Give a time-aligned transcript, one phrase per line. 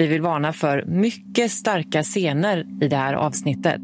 [0.00, 3.80] Vi vill varna för mycket starka scener i det här avsnittet.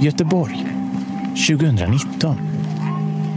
[0.00, 0.66] Göteborg
[1.48, 2.36] 2019.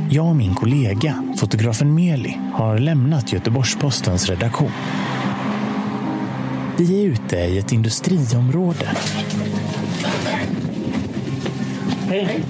[0.10, 4.72] Jag och min kollega, fotografen Meli, har lämnat Göteborgs-Postens redaktion.
[6.78, 8.90] Vi är ute i ett industriområde.
[12.08, 12.44] Hej.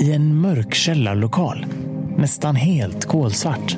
[0.00, 1.66] I en mörk källarlokal,
[2.16, 3.76] nästan helt kolsvart.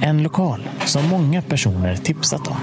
[0.00, 2.56] En lokal som många personer tipsat om.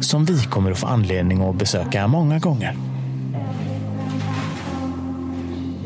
[0.00, 2.76] Som vi kommer att få anledning att besöka många gånger.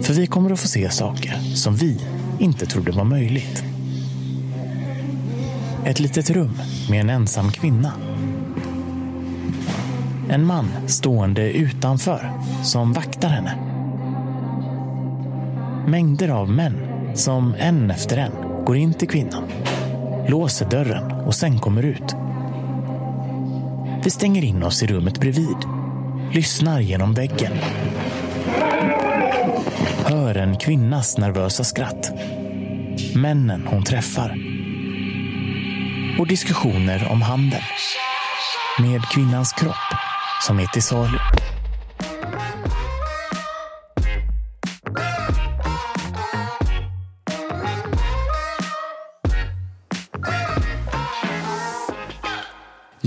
[0.02, 2.00] För vi kommer att få se saker som vi
[2.38, 3.64] inte trodde var möjligt.
[5.84, 6.58] Ett litet rum
[6.90, 7.92] med en ensam kvinna.
[10.30, 12.32] En man stående utanför
[12.62, 13.58] som vaktar henne.
[15.86, 16.76] Mängder av män
[17.14, 19.44] som en efter en går in till kvinnan,
[20.28, 22.16] låser dörren och sen kommer ut.
[24.04, 25.56] Vi stänger in oss i rummet bredvid,
[26.32, 27.52] lyssnar genom väggen.
[30.04, 32.10] Hör en kvinnas nervösa skratt.
[33.14, 34.38] Männen hon träffar.
[36.18, 37.64] Och diskussioner om handeln.
[38.78, 40.07] Med kvinnans kropp
[40.40, 41.18] som är till salu.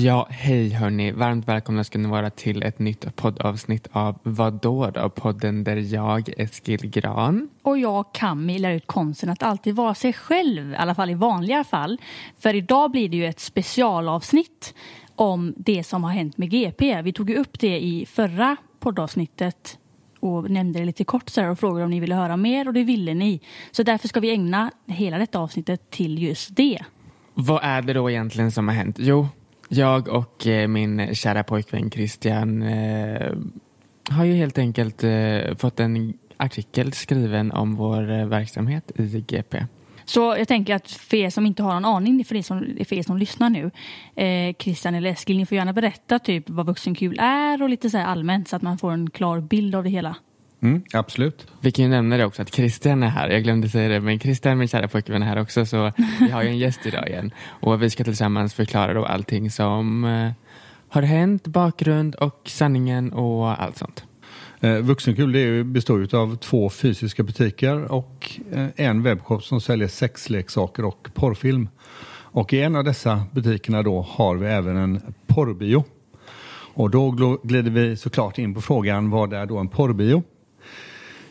[0.03, 1.11] Ja, hej hörni.
[1.11, 5.09] Varmt välkomna ska ni vara till ett nytt poddavsnitt av Vadå då?
[5.09, 7.49] Podden där jag, Eskil Gran.
[7.63, 11.13] Och jag, Cammi, lär ut konsten att alltid vara sig själv, i alla fall i
[11.13, 11.97] vanliga fall.
[12.39, 14.73] För idag blir det ju ett specialavsnitt
[15.21, 17.01] om det som har hänt med GP.
[17.01, 19.77] Vi tog ju upp det i förra poddavsnittet
[20.19, 22.83] och nämnde det lite kort så och frågade om ni ville höra mer och det
[22.83, 23.41] ville ni.
[23.71, 26.79] Så därför ska vi ägna hela detta avsnittet till just det.
[27.33, 28.95] Vad är det då egentligen som har hänt?
[28.99, 29.27] Jo,
[29.69, 33.31] jag och eh, min kära pojkvän Christian eh,
[34.09, 39.65] har ju helt enkelt eh, fått en artikel skriven om vår eh, verksamhet i GP.
[40.13, 42.95] Så jag tänker att för er som inte har någon aning, för er som, för
[42.95, 43.71] er som lyssnar nu,
[44.15, 47.97] eh, Christian eller Eskil, ni får gärna berätta typ vad vuxenkul är och lite så
[47.97, 50.15] här allmänt så att man får en klar bild av det hela.
[50.61, 51.47] Mm, absolut.
[51.61, 53.29] Vi kan ju nämna det också att Christian är här.
[53.29, 55.65] Jag glömde säga det, men Christian, min kära pojkvän, är här också.
[55.65, 57.31] Så vi har ju en gäst idag igen.
[57.47, 60.31] Och vi ska tillsammans förklara då allting som eh,
[60.89, 64.03] har hänt, bakgrund och sanningen och allt sånt.
[64.63, 69.87] Eh, Vuxenkul det består ju av två fysiska butiker och eh, en webbshop som säljer
[69.87, 71.69] sexleksaker och porrfilm.
[72.33, 75.83] Och i en av dessa butikerna då har vi även en porrbio.
[76.73, 77.11] Och då
[77.43, 80.23] glider vi såklart in på frågan vad är då en porrbio?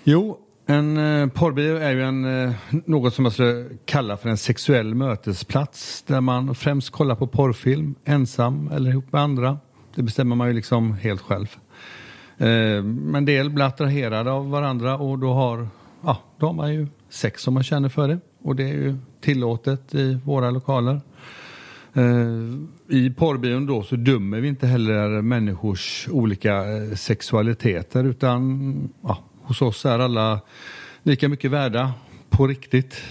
[0.05, 4.37] Jo, en eh, porrbio är ju en, eh, något som man skulle kalla för en
[4.37, 9.59] sexuell mötesplats där man främst kollar på porrfilm ensam eller ihop med andra.
[9.95, 11.57] Det bestämmer man ju liksom helt själv.
[12.41, 15.69] Eh, men Men del blir attraherade av varandra och då har,
[16.05, 18.19] ja, då har man ju sex om man känner för det.
[18.43, 21.00] Och det är ju tillåtet i våra lokaler.
[21.95, 29.19] Eh, I porrbion då så dömer vi inte heller människors olika eh, sexualiteter utan ja,
[29.43, 30.41] hos oss är alla
[31.03, 31.93] lika mycket värda
[32.31, 33.03] på riktigt.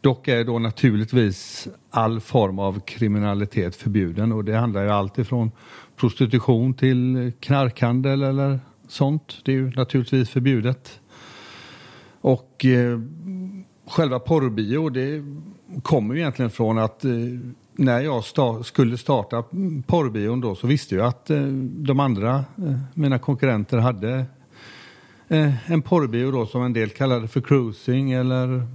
[0.00, 5.50] Dock är då naturligtvis all form av kriminalitet förbjuden och det handlar ju allt ifrån
[5.96, 9.36] prostitution till knarkhandel eller sånt.
[9.44, 11.00] Det är ju naturligtvis förbjudet.
[12.20, 13.00] Och eh,
[13.86, 15.24] själva porrbio det
[15.82, 17.10] kommer ju egentligen från att eh,
[17.72, 19.44] när jag sta- skulle starta
[19.86, 24.26] porrbion då så visste jag att eh, de andra, eh, mina konkurrenter hade
[25.28, 28.66] eh, en porrbio då som en del kallade för cruising eller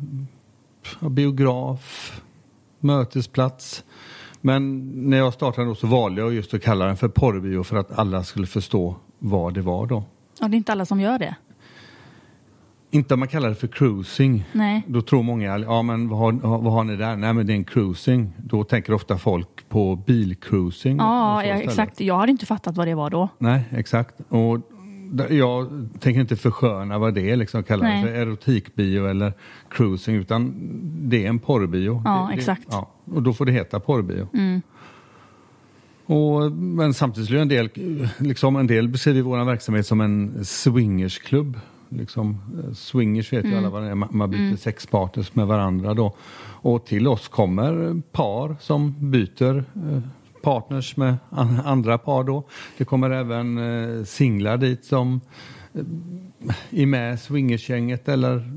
[1.09, 2.21] biograf,
[2.79, 3.83] mötesplats.
[4.41, 7.77] Men när jag startade då så valde jag just att kalla den för porrbio för
[7.77, 10.03] att alla skulle förstå vad det var då.
[10.39, 11.35] Ja, det är inte alla som gör det.
[12.91, 14.45] Inte om man kallar det för cruising.
[14.51, 14.83] Nej.
[14.87, 17.15] Då tror många, ja men vad har, vad har ni där?
[17.15, 18.33] Nej men det är en cruising.
[18.37, 20.97] Då tänker ofta folk på bilcruising.
[20.97, 22.01] Ja, ja exakt.
[22.01, 23.29] Jag hade inte fattat vad det var då.
[23.37, 24.15] Nej, exakt.
[24.29, 24.59] Och
[25.29, 29.33] jag tänker inte försköna vad det är, liksom kalla det för erotikbio eller
[29.69, 30.53] cruising, utan
[31.09, 32.01] det är en porrbio.
[32.05, 32.69] Ja, det, exakt.
[32.69, 34.27] Det, ja, och då får det heta porrbio.
[34.33, 34.61] Mm.
[36.05, 37.69] Och, men samtidigt är det en del,
[38.17, 41.59] liksom en del beskriver vår verksamhet som en swingersklubb.
[41.89, 45.93] Liksom, eh, swingers vet ju alla vad det är, man, man byter sexpartners med varandra
[45.93, 46.15] då.
[46.61, 50.01] Och till oss kommer par som byter eh,
[50.41, 52.43] partners med an- andra par då.
[52.77, 55.21] Det kommer även eh, singlar dit som
[55.73, 58.51] eh, är med swingersgänget eller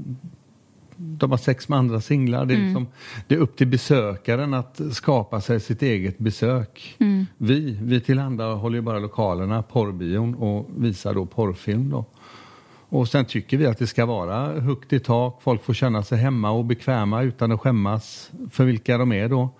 [0.97, 2.45] de har sex med andra singlar.
[2.47, 2.87] Det är, liksom,
[3.27, 6.97] det är upp till besökaren att skapa sig sitt eget besök.
[7.37, 11.91] Vi, vi tillhandahåller ju bara lokalerna, porrbion och visar då porrfilm.
[11.91, 12.05] Då.
[12.89, 15.43] Och sen tycker vi att det ska vara högt i tak.
[15.43, 19.51] Folk får känna sig hemma och bekväma utan att skämmas för vilka de är då.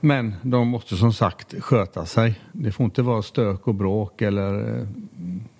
[0.00, 2.40] Men de måste som sagt sköta sig.
[2.52, 4.86] Det får inte vara stök och bråk eller eh,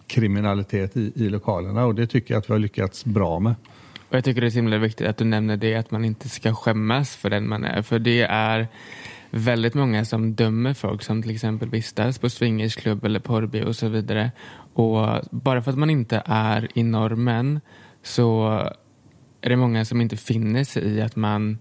[0.07, 3.55] kriminalitet i, i lokalerna och det tycker jag att vi har lyckats bra med.
[4.09, 6.29] Och jag tycker det är så himla viktigt att du nämner det, att man inte
[6.29, 7.83] ska skämmas för den man är.
[7.83, 8.69] För det är
[9.31, 13.89] väldigt många som dömer folk som till exempel vistas på swingersklubb eller porrbio och så
[13.89, 14.31] vidare.
[14.73, 17.61] Och bara för att man inte är i normen
[18.03, 18.49] så
[19.41, 21.59] är det många som inte finner sig i att man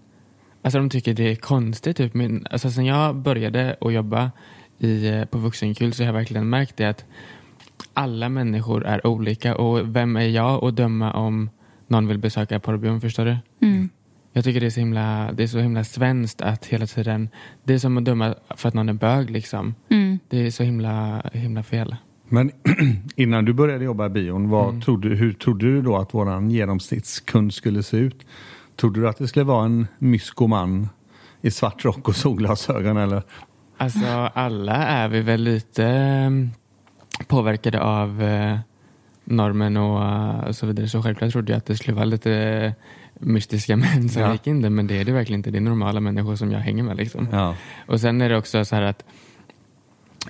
[0.62, 1.96] Alltså de tycker det är konstigt.
[1.96, 2.14] Typ.
[2.14, 4.30] Men, alltså, sen jag började att jobba
[4.78, 7.04] i, eh, på Vuxenkul så har jag verkligen märkt det att
[7.94, 11.50] alla människor är olika och vem är jag att döma om
[11.88, 13.36] någon vill besöka porrbion, förstår du?
[14.32, 17.28] Jag tycker det är, så himla, det är så himla svenskt att hela tiden,
[17.64, 19.74] det är som att döma för att någon är bög liksom.
[20.28, 21.96] Det är så himla, himla fel.
[22.28, 22.50] Men
[23.16, 27.54] innan du började jobba i bion, vad trodde, hur trodde du då att våran genomsnittskund
[27.54, 28.26] skulle se ut?
[28.80, 30.88] Trodde du att det skulle vara en myskoman
[31.42, 33.22] i svart rock och solglasögon eller?
[33.76, 36.30] Alltså alla är vi väl lite eh,
[37.26, 38.58] påverkade av eh,
[39.24, 40.88] normen och eh, så vidare.
[40.88, 42.72] Så självklart trodde jag att det skulle vara lite eh,
[43.18, 44.32] mystiska män som Ja.
[44.32, 44.70] gick in där.
[44.70, 45.50] Men det är det verkligen inte.
[45.50, 46.96] Det är normala människor som jag hänger med.
[46.96, 47.28] Liksom.
[47.32, 47.54] Ja.
[47.86, 49.04] Och sen är det också så här att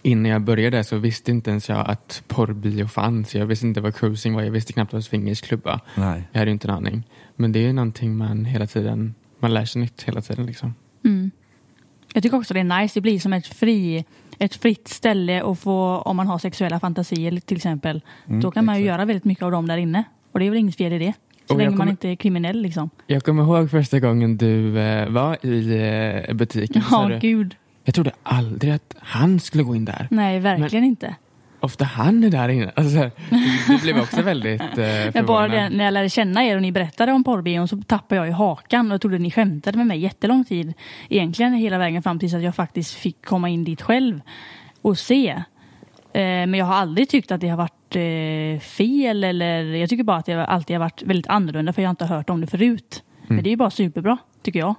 [0.03, 3.35] innan jag började så visste inte ens jag att porrbio fanns.
[3.35, 4.43] Jag visste inte vad cruising var.
[4.43, 5.81] Jag visste knappt vad swingersklubb var.
[5.95, 6.23] Nej.
[6.33, 7.03] Jag hade inte en aning.
[7.37, 10.75] Men det är ju någonting man hela tiden, man lär sig nytt hela tiden liksom.
[12.15, 12.95] Jag tycker också det är nice.
[12.95, 14.05] Det blir som ett, fri,
[14.39, 18.01] ett fritt ställe att få, om man har sexuella fantasier till exempel.
[18.27, 20.05] då kan man ju göra väldigt mycket av dem där inne.
[20.33, 21.13] Och det är väl inget fel i det.
[21.49, 22.91] Så Och länge man kommer- inte är kriminell liksom.
[23.07, 25.77] Jag kommer ihåg första gången du eh, var i
[26.29, 26.83] eh, butiken.
[26.91, 27.55] Ja, du, gud.
[27.91, 30.09] Jag trodde aldrig att han skulle gå in där.
[30.11, 31.15] Nej, verkligen inte.
[31.61, 32.71] Ofta han är där inne.
[32.77, 33.11] Alltså,
[33.69, 35.27] du blev också väldigt eh, Men förvånad.
[35.27, 38.29] bara det, när jag lärde känna er och ni berättade om porrbion så tappade jag
[38.29, 40.75] i hakan och jag trodde ni skämtade med mig jättelång tid.
[41.09, 44.21] Egentligen hela vägen fram tills att jag faktiskt fick komma in dit själv
[44.83, 45.29] och se.
[45.29, 45.43] Eh,
[46.23, 50.17] men jag har aldrig tyckt att det har varit eh, fel eller jag tycker bara
[50.17, 53.03] att det alltid har varit väldigt annorlunda för jag har inte hört om det förut.
[53.27, 54.75] Men det är ju bara superbra, tycker jag.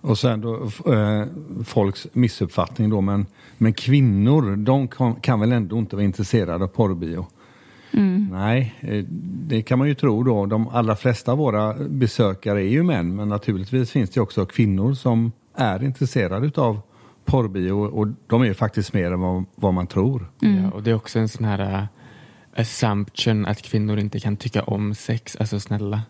[0.00, 1.24] Och sen då eh,
[1.64, 3.26] folks missuppfattning då, men,
[3.58, 7.26] men kvinnor, de kan, kan väl ändå inte vara intresserade av porrbio?
[8.30, 9.04] Nej, eh,
[9.48, 10.46] det kan man ju tro då.
[10.46, 14.94] De allra flesta av våra besökare är ju män, men naturligtvis finns det också kvinnor
[14.94, 16.80] som är intresserade utav
[17.24, 20.30] porrbio och de är ju faktiskt mer än vad, vad man tror.
[20.38, 21.84] Ja, och det är också en sån här uh,
[22.56, 25.36] assumption att kvinnor inte kan tycka om sex.
[25.40, 26.02] Alltså snälla.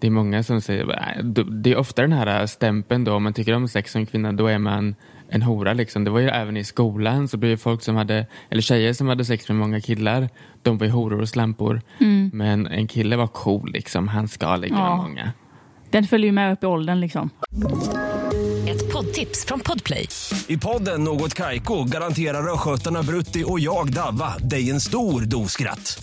[0.00, 3.22] Det är många som säger, "Nej, d- det är ofta den här stämpeln då, om
[3.22, 4.94] man tycker om sex som kvinna, då är man
[5.28, 6.04] en hora liksom.
[6.04, 9.08] Det var ju även i skolan, så blev det folk som hade, eller tjejer som
[9.08, 10.28] hade sex med många killar,
[10.62, 11.80] de var ju horor och slampor.
[12.32, 14.96] Men en kille var cool liksom, han ska ligga med Ja.
[14.96, 15.32] många.
[15.90, 17.30] Den följer ju med upp i åldern liksom.
[18.68, 20.08] Ett poddtips från Podplay.
[20.48, 26.02] I podden Något Kaiko garanterar östgötarna Brutti och jag, Davva, dig en stor dos skratt.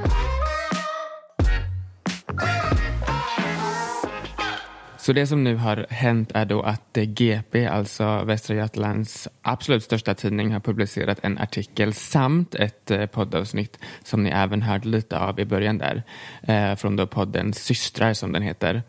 [5.01, 9.83] Så det som nu har hänt är då att eh, GP, alltså Västra Götalands absolut
[9.83, 15.19] största tidning, har publicerat en artikel samt ett eh, poddavsnitt som ni även hörde lite
[15.19, 16.03] av i början där,
[16.41, 18.83] eh, från då podden Systrar som den heter.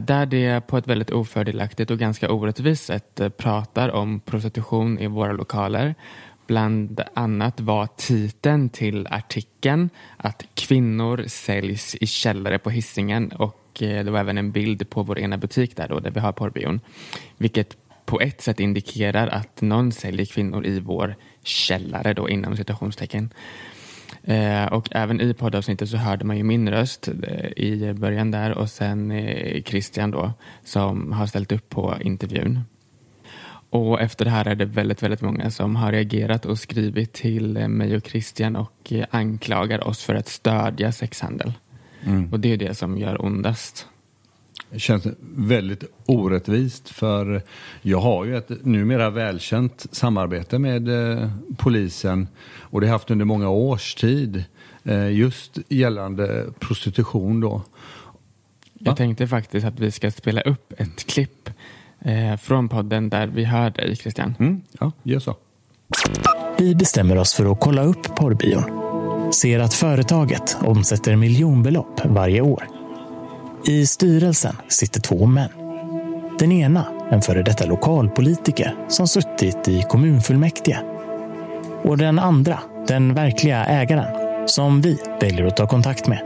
[0.00, 5.32] Där det på ett väldigt ofördelaktigt och ganska orättvist sätt pratar om prostitution i våra
[5.32, 5.94] lokaler.
[6.46, 13.82] Bland annat var titeln till artikeln att kvinnor säljs i källare på hissingen och och
[13.82, 16.32] eh, det var även en bild på vår ena butik där då, där vi har
[16.32, 16.80] porrbion.
[17.36, 17.76] Vilket
[18.06, 23.32] på ett sätt indikerar att någon säljer kvinnor i vår källare då inom citationstecken.
[24.22, 28.58] Eh, och även i poddavsnittet så hörde man ju min röst eh, i början där
[28.58, 30.32] och sen eh, Christian då
[30.64, 32.60] som har ställt upp på intervjun.
[33.70, 37.56] Och efter det här är det väldigt, väldigt många som har reagerat och skrivit till
[37.56, 41.52] eh, mig och Christian och eh, anklagar oss för att stödja sexhandel.
[42.32, 43.86] Och det är det som gör ondast.
[44.70, 45.06] Det känns
[45.36, 47.42] väldigt orättvist för
[47.82, 52.28] jag har ju ett numera välkänt samarbete med eh, polisen
[52.60, 54.44] och det har jag haft under många års tid
[54.84, 57.62] eh, just gällande prostitution då.
[58.78, 61.50] Jag tänkte faktiskt att vi ska spela upp ett klipp
[62.00, 64.34] eh, från podden där vi hör dig Christian.
[64.38, 65.36] Mm, ja, gör så.
[66.58, 68.83] Vi bestämmer oss för att kolla upp porrbion.
[69.34, 72.68] Ser att företaget omsätter miljonbelopp varje år.
[73.66, 75.48] I styrelsen sitter två män.
[76.38, 80.78] Den ena en före detta lokalpolitiker som suttit i kommunfullmäktige.
[81.82, 84.06] Och den andra, den verkliga ägaren,
[84.48, 86.20] som vi väljer att ta kontakt med.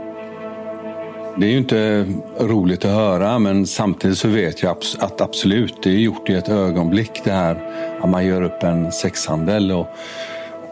[1.37, 2.05] Det är ju inte
[2.39, 6.49] roligt att höra men samtidigt så vet jag att absolut, det är gjort i ett
[6.49, 7.57] ögonblick det här
[8.01, 9.71] att man gör upp en sexhandel.
[9.71, 9.87] Och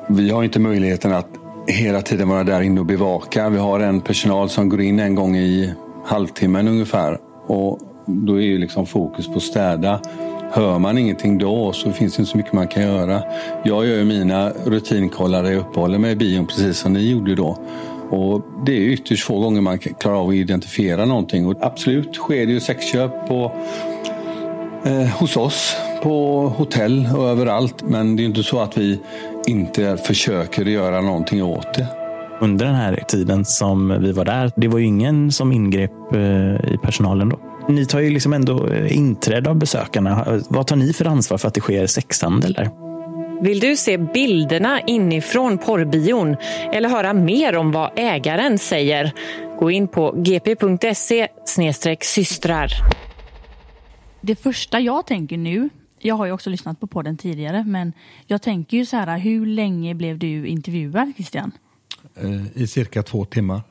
[0.07, 1.27] vi har inte möjligheten att
[1.67, 3.49] hela tiden vara där inne och bevaka.
[3.49, 5.73] Vi har en personal som går in en gång i
[6.05, 10.01] halvtimmen ungefär och då är ju liksom fokus på att städa.
[10.51, 13.21] Hör man ingenting då så finns det inte så mycket man kan göra.
[13.63, 17.35] Jag gör ju mina rutinkollar där jag uppehåller mig i bion precis som ni gjorde
[17.35, 17.57] då.
[18.09, 21.45] Och det är ytterst få gånger man klarar av att identifiera någonting.
[21.45, 23.51] Och absolut sker det ju sexköp på,
[24.85, 27.83] eh, hos oss, på hotell och överallt.
[27.83, 28.99] Men det är inte så att vi
[29.47, 31.87] inte försöker göra någonting åt det.
[32.41, 36.73] Under den här tiden som vi var där, det var ju ingen som ingrep eh,
[36.73, 37.39] i personalen då.
[37.69, 40.41] Ni tar ju liksom ändå eh, inträde av besökarna.
[40.49, 42.69] Vad tar ni för ansvar för att det sker sexhandel där?
[43.41, 46.35] Vill du se bilderna inifrån porrbion
[46.73, 49.11] eller höra mer om vad ägaren säger?
[49.59, 51.27] Gå in på gp.se
[52.01, 52.71] systrar.
[54.21, 57.93] Det första jag tänker nu, jag har ju också lyssnat på podden tidigare, men
[58.25, 61.51] jag tänker ju så här, hur länge blev du intervjuad Christian?
[62.15, 63.61] Eh, I cirka två timmar.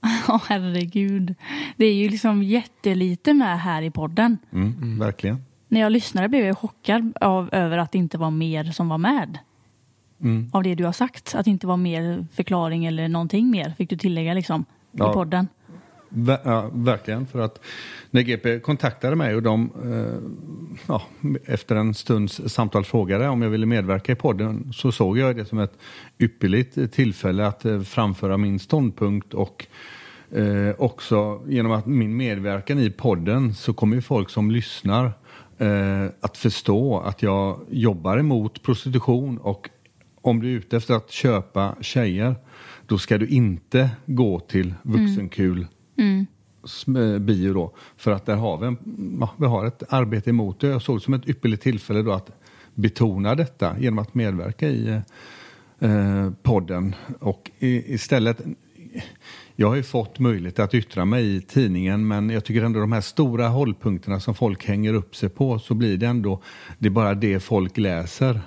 [0.28, 1.34] Ja, herregud.
[1.76, 4.38] Det är ju liksom jättelite med här i podden.
[4.52, 5.44] Mm, Verkligen.
[5.68, 8.98] När jag lyssnade blev jag chockad av, över att det inte var mer som var
[8.98, 9.38] med.
[10.20, 10.50] Mm.
[10.52, 11.34] Av det du har sagt.
[11.34, 13.74] Att det inte var mer förklaring eller någonting mer.
[13.78, 15.10] Fick du tillägga liksom Ja.
[15.10, 15.48] i podden.
[16.44, 17.60] Ja, verkligen, för att
[18.10, 21.02] när GP kontaktade mig och de eh, ja,
[21.44, 25.44] efter en stunds samtal frågade om jag ville medverka i podden så såg jag det
[25.44, 25.78] som ett
[26.18, 29.66] ypperligt tillfälle att eh, framföra min ståndpunkt och
[30.30, 35.12] eh, också genom att min medverkan i podden så kommer ju folk som lyssnar
[35.58, 39.68] eh, att förstå att jag jobbar emot prostitution och
[40.22, 42.34] om du är ute efter att köpa tjejer
[42.86, 45.66] då ska du inte gå till vuxenkul
[46.66, 47.72] sm- eh, bio då.
[47.96, 48.78] För att där har vi, en,
[49.20, 50.66] ja, vi har ett arbete emot det.
[50.66, 52.30] Jag såg det som ett ypperligt tillfälle då att
[52.74, 55.00] betona detta genom att medverka i
[55.78, 56.94] eh, podden.
[57.20, 58.40] Och i, istället,
[59.56, 62.92] jag har ju fått möjlighet att yttra mig i tidningen men jag tycker ändå de
[62.92, 66.42] här stora hållpunkterna som folk hänger upp sig på så blir det ändå,
[66.78, 68.40] det är bara det folk läser.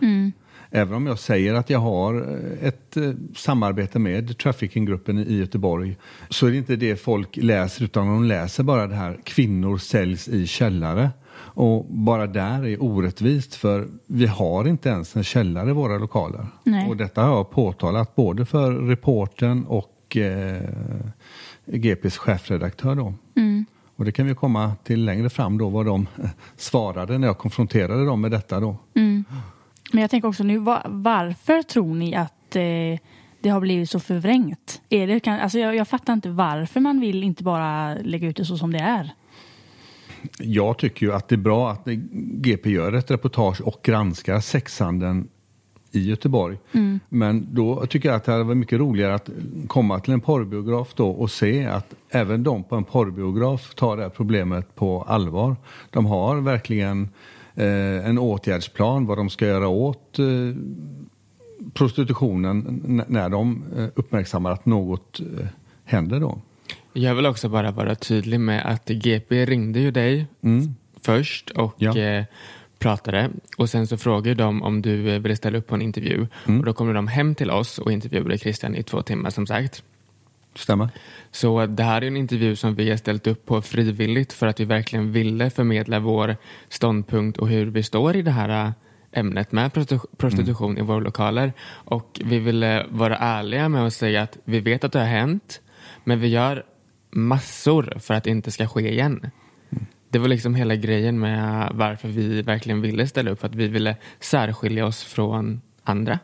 [0.71, 5.97] Även om jag säger att jag har eh, ett eh, samarbete med traffickinggruppen i Göteborg
[6.29, 10.27] så är det inte det folk läser utan de läser bara det här kvinnor säljs
[10.27, 11.09] i källare.
[11.35, 16.47] Och bara där är orättvist för vi har inte ens en källare i våra lokaler.
[16.63, 16.89] Nej.
[16.89, 20.61] Och detta har jag påtalat både för reporten och eh,
[21.65, 23.13] GPs chefredaktör då.
[23.95, 26.07] Och det kan vi komma till längre fram då vad de
[26.57, 28.77] svarade när jag konfronterade dem med detta då.
[29.91, 33.00] Men jag tänker också nu, va- varför tror ni att eh,
[33.41, 34.81] det har blivit så förvrängt?
[34.89, 38.36] Är det, kan, alltså jag, jag fattar inte varför man vill inte bara lägga ut
[38.38, 39.12] det så som det är.
[40.39, 45.27] Jag tycker ju att det är bra att GP gör ett reportage och granskar sexhandeln
[45.91, 46.58] i Göteborg.
[47.10, 49.29] Men då tycker jag att det hade varit mycket roligare att
[49.67, 54.03] komma till en porrbiograf då och se att även de på en porrbiograf tar det
[54.03, 55.55] här problemet på allvar.
[55.89, 57.10] De har verkligen
[58.05, 60.25] en åtgärdsplan vad de ska göra åt eh,
[61.73, 65.45] prostitutionen när de eh, uppmärksammar att något eh,
[65.85, 66.41] händer då.
[66.93, 70.25] Jag vill också bara vara tydlig med att GP ringde ju dig
[71.01, 71.97] först och Ja.
[71.97, 72.23] eh,
[72.79, 76.27] pratade och sen så frågade de om du eh, ville ställa upp på en intervju
[76.45, 79.83] och då kommer de hem till oss och intervjuade Christian i två timmar som sagt.
[80.55, 80.89] Stämmer?
[81.31, 84.59] Så det här är en intervju som vi har ställt upp på frivilligt för att
[84.59, 86.35] vi verkligen ville förmedla vår
[86.69, 88.71] ståndpunkt och hur vi står i det här äh,
[89.11, 91.53] ämnet med prostitu- prostitution i våra lokaler.
[91.69, 95.61] Och vi ville vara ärliga med att säga att vi vet att det har hänt
[96.03, 96.63] men vi gör
[97.11, 99.31] massor för att det inte ska ske igen.
[100.09, 103.67] Det var liksom hela grejen med varför vi verkligen ville ställa upp, för att vi
[103.67, 106.19] ville särskilja oss från andra.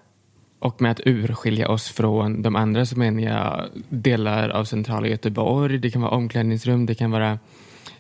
[0.60, 5.78] Och med att urskilja oss från de andra så menar jag delar av centrala Göteborg.
[5.78, 7.40] Det kan vara omklädningsrum, det kan vara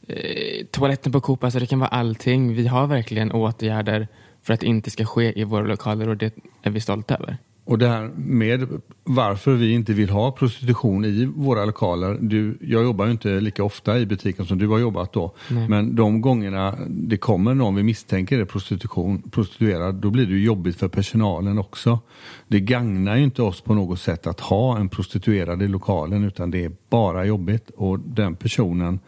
[0.07, 2.55] eh, toaletten på Coop, alltså det kan vara allting.
[2.55, 4.07] Vi har verkligen åtgärder
[4.43, 7.37] för att det inte ska ske i våra lokaler och det är vi stolta över.
[7.65, 8.67] Och det här med
[9.03, 12.17] varför vi inte vill ha prostitution i våra lokaler.
[12.21, 15.33] Du, jag jobbar ju inte lika ofta i butiken som du har jobbat då.
[15.49, 15.69] Nej.
[15.69, 20.43] Men de gångerna det kommer någon vi misstänker är prostitution, prostituerad, då blir det ju
[20.43, 21.99] jobbigt för personalen också.
[22.47, 26.51] Det gagnar ju inte oss på något sätt att ha en prostituerad i lokalen utan
[26.51, 28.99] det är bara jobbigt och den personen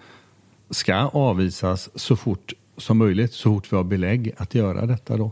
[0.70, 5.32] ska avvisas så fort som möjligt, så fort vi har belägg att göra detta då.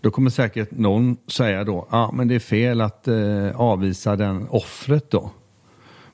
[0.00, 4.48] Då kommer säkert någon säga då, ja men det är fel att eh, avvisa den
[4.48, 5.30] offret då.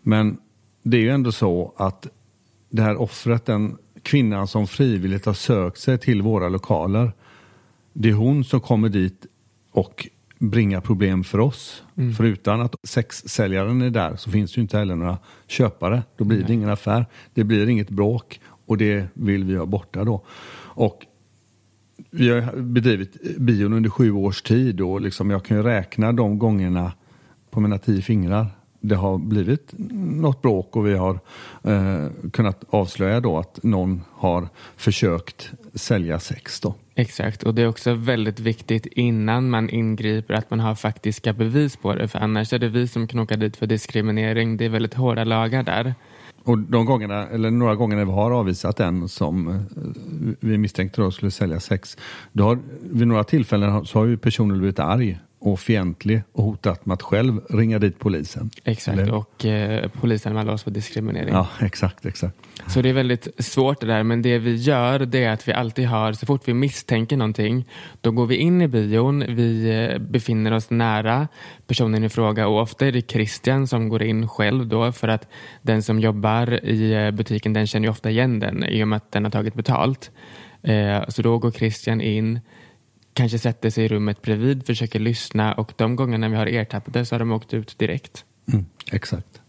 [0.03, 0.39] Men
[0.83, 2.07] det är ju ändå så att
[2.71, 7.13] det här offret, den kvinnan som frivilligt har sökt sig till våra lokaler,
[7.93, 9.27] det är hon som kommer dit
[9.73, 10.09] och
[10.39, 11.83] bringar problem för oss.
[12.17, 16.03] För utan att sexsäljaren är där så finns det ju inte heller några köpare.
[16.17, 17.07] Då blir det ingen affär.
[17.35, 20.25] Det blir inget bråk och det vill vi ha borta då.
[20.79, 21.07] Och
[22.11, 26.39] vi har bedrivit bion under sju års tid och liksom jag kan ju räkna de
[26.39, 26.93] gångerna
[27.51, 28.47] på mina tio fingrar.
[28.81, 29.75] Det har blivit
[30.17, 31.21] något bråk och vi har
[31.63, 36.75] eh, kunnat avslöja då att någon har försökt sälja sex då.
[36.95, 41.77] Exakt, och det är också väldigt viktigt innan man ingriper att man har faktiska bevis
[41.77, 42.09] på det.
[42.09, 44.57] För annars är det vi som kan åka dit för diskriminering.
[44.57, 45.95] Det är väldigt hårda lagar där.
[46.49, 49.55] Och de gångerna, eller några gånger när vi har avvisat en som eh,
[50.41, 51.97] vi misstänkte då skulle sälja sex,
[52.33, 56.87] då har, vid några tillfällen så har ju personen blivit arg och fientlig och hotat
[56.87, 58.51] med att själv ringa dit polisen.
[58.65, 61.35] Exakt, Eller- och eh, polisanmäla oss för diskriminering.
[61.35, 62.35] Ja, exakt, exakt.
[62.67, 65.53] Så det är väldigt svårt det där, men det vi gör det är att vi
[65.53, 67.69] alltid har, så fort vi misstänker någonting,
[68.01, 71.29] då går vi in i bion, vi eh, befinner oss nära
[71.67, 75.29] personen i fråga och ofta är det Christian som går in själv då för att
[75.63, 78.97] den som jobbar i eh, butiken den känner ju ofta igen den i och med
[78.97, 80.11] att den har tagit betalt.
[80.63, 82.41] Eh, Så då går Christian in,
[83.19, 87.15] kanske sätter sig i rummet bredvid, försöker lyssna och de gångerna vi har ertappade så
[87.15, 88.25] har de åkt ut direkt.
[88.53, 89.41] Mm, exakt.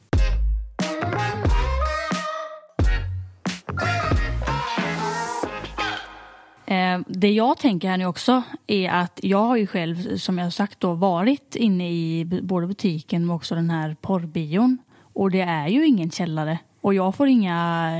[6.66, 10.54] Eh, det jag tänker här nu också är att jag har ju själv, som jag
[10.54, 14.78] sagt då, varit inne i både butiken men också den här porrbion.
[15.14, 16.60] Och det är ju ingen källare.
[16.82, 17.92] Och jag får inga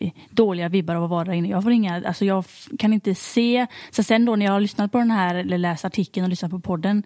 [0.00, 1.48] eh, dåliga vibbar av att vara där inne.
[1.48, 2.44] Jag får inga, alltså jag
[2.78, 3.66] kan inte se.
[3.90, 6.50] Så sen då när jag har lyssnat på den här, eller läst artikeln och lyssnat
[6.50, 7.02] på podden,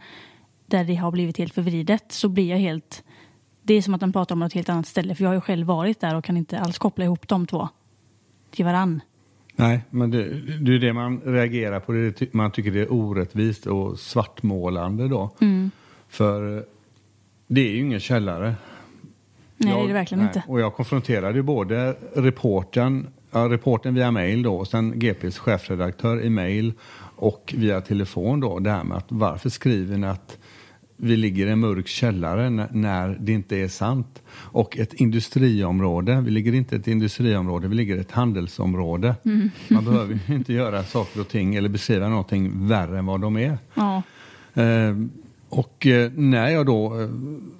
[0.66, 3.04] där det har blivit helt förvridet, så blir jag helt...
[3.62, 5.40] Det är som att de pratar om något helt annat ställe, för jag har ju
[5.40, 7.68] själv varit där och kan inte alls koppla ihop de två
[8.50, 9.00] till varann.
[9.56, 10.24] Nej, men det,
[10.60, 11.92] det är det man reagerar på.
[11.92, 15.30] Det man tycker det är orättvist och svartmålande då.
[16.08, 16.62] För eh,
[17.46, 18.54] det är ju ingen källare.
[19.56, 20.32] Nej, Jag- det är det verkligen nej.
[20.36, 20.42] inte.
[20.48, 26.20] Och jag konfronterade ju både reporten, ja, reporten via mail då, och sen GPs chefredaktör
[26.22, 26.72] i mail
[27.16, 30.38] och via telefon då, det här med att varför skriver ni att
[30.98, 34.22] vi ligger i en mörk källare när det inte är sant.
[34.34, 39.14] Och ett industriområde, vi ligger inte i ett industriområde, vi ligger i ett handelsområde.
[39.24, 39.50] Mm.
[39.68, 43.36] Man behöver ju inte göra saker och ting eller beskriva någonting värre än vad de
[43.36, 43.58] är.
[43.74, 44.02] Ja.
[44.54, 44.94] Eh,
[45.48, 47.08] och eh, när jag då eh,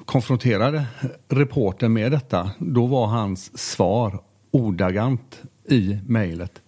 [0.04, 0.86] konfronterade
[1.28, 4.20] reportern med detta, då var hans svar
[4.50, 6.62] ordagrant i mejlet.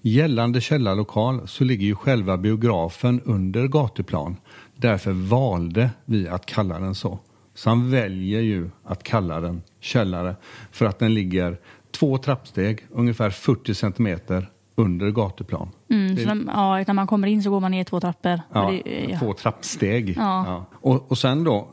[0.00, 4.36] Gällande källarlokal så ligger ju själva biografen under gatuplan.
[4.76, 7.18] Därför valde vi att kalla den så.
[7.54, 10.36] Så han väljer ju att kalla den källare
[10.70, 11.58] för att den ligger
[11.90, 15.70] två trappsteg, ungefär 40 centimeter under gatuplan.
[15.90, 18.40] Mm, så när, ja, när man kommer in så går man ner två trappor.
[18.52, 19.18] Ja, det, ja.
[19.18, 20.14] två trappsteg.
[20.16, 20.66] Ja.
[20.72, 21.68] Och, och sen då,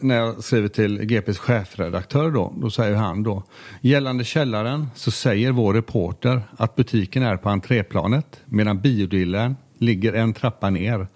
[0.00, 3.42] när jag skriver till GPs chefredaktör då, då säger han då,
[3.80, 10.32] gällande källaren så säger vår reporter att butiken är på entréplanet medan biodillern ligger en
[10.32, 11.08] trappa ner.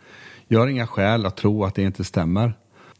[0.49, 2.55] Jag har inga skäl att tro att det inte stämmer.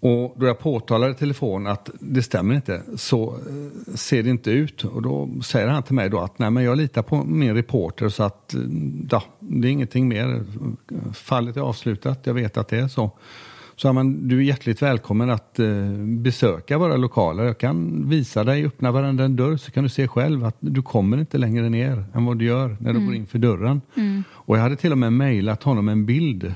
[0.05, 4.51] Och då jag påtalar i telefon att det stämmer inte så eh, ser det inte
[4.51, 4.85] ut.
[4.85, 8.09] Och då säger han till mig då att nej men jag litar på min reporter
[8.09, 8.61] så att eh,
[9.11, 10.45] ja, det är ingenting mer.
[11.13, 13.11] Fallet är avslutat, jag vet att det är så.
[13.77, 17.45] Så men du är hjärtligt välkommen att eh, besöka våra lokaler.
[17.45, 21.19] Jag kan visa dig, öppna varenda dörr så kan du se själv att du kommer
[21.19, 23.81] inte längre ner än vad du gör när du går in för dörren.
[24.31, 26.55] Och jag hade till och med mejlat honom en bild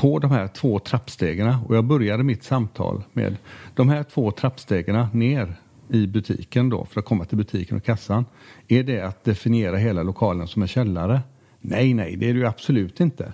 [0.00, 3.36] på de här två trappstegen och jag började mitt samtal med
[3.74, 5.54] de här två trappstegen ner
[5.88, 8.24] i butiken då för att komma till butiken och kassan.
[8.68, 11.20] Är det att definiera hela lokalen som en källare?
[11.60, 13.32] Nej, nej, det är det ju absolut inte.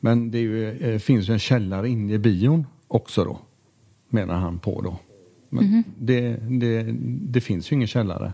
[0.00, 3.38] Men det ju, eh, finns ju en källare inne i bion också då.
[4.08, 4.98] menar han på då.
[5.48, 6.86] Men det, det,
[7.20, 8.32] det finns ju ingen källare.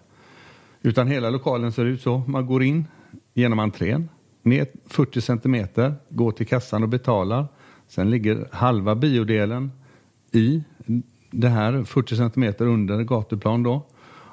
[0.83, 2.19] Utan hela lokalen ser ut så.
[2.19, 2.87] Man går in
[3.35, 4.09] genom entrén,
[4.43, 7.49] ner 40 centimeter, går till kassan och betalar.
[7.88, 9.72] Sen ligger halva biodelen
[10.33, 10.62] i
[11.31, 13.87] det här 40 centimeter under gatuplan då.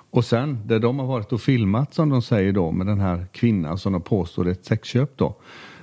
[0.09, 3.27] Och sen där de har varit och filmat som de säger då med den här
[3.31, 5.35] kvinnan som de påstår är ett sexköp då.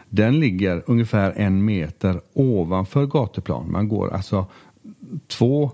[0.09, 3.73] Den ligger ungefär en meter ovanför gatuplan.
[3.73, 4.47] Man går alltså
[5.27, 5.71] två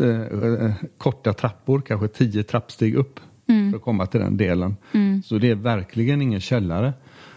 [0.00, 3.20] eh, korta trappor, kanske tio trappsteg upp
[3.70, 4.76] för att komma till den delen.
[5.24, 6.92] Så det är verkligen ingen källare.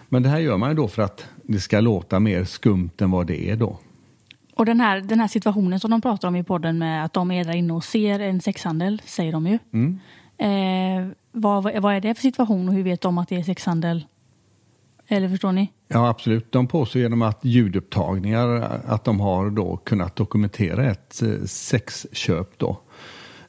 [0.10, 3.12] Men det här gör man ju då för att det ska låta mer skumt än
[3.12, 3.80] vad det är då.
[4.56, 7.32] Och den här, den här situationen som de pratar om i podden med att de
[7.32, 9.60] är där inne och ser en sexhandel, säger de ju.
[9.74, 10.00] Mm.
[10.38, 14.06] Eh, vad, vad är det för situation och hur vet de att det är sexhandel?
[15.08, 15.72] Eller förstår ni?
[15.88, 16.52] Ja, absolut.
[16.52, 18.48] De påstår genom att ljudupptagningar
[18.88, 22.80] att de har då kunnat dokumentera ett eh, sexköp då.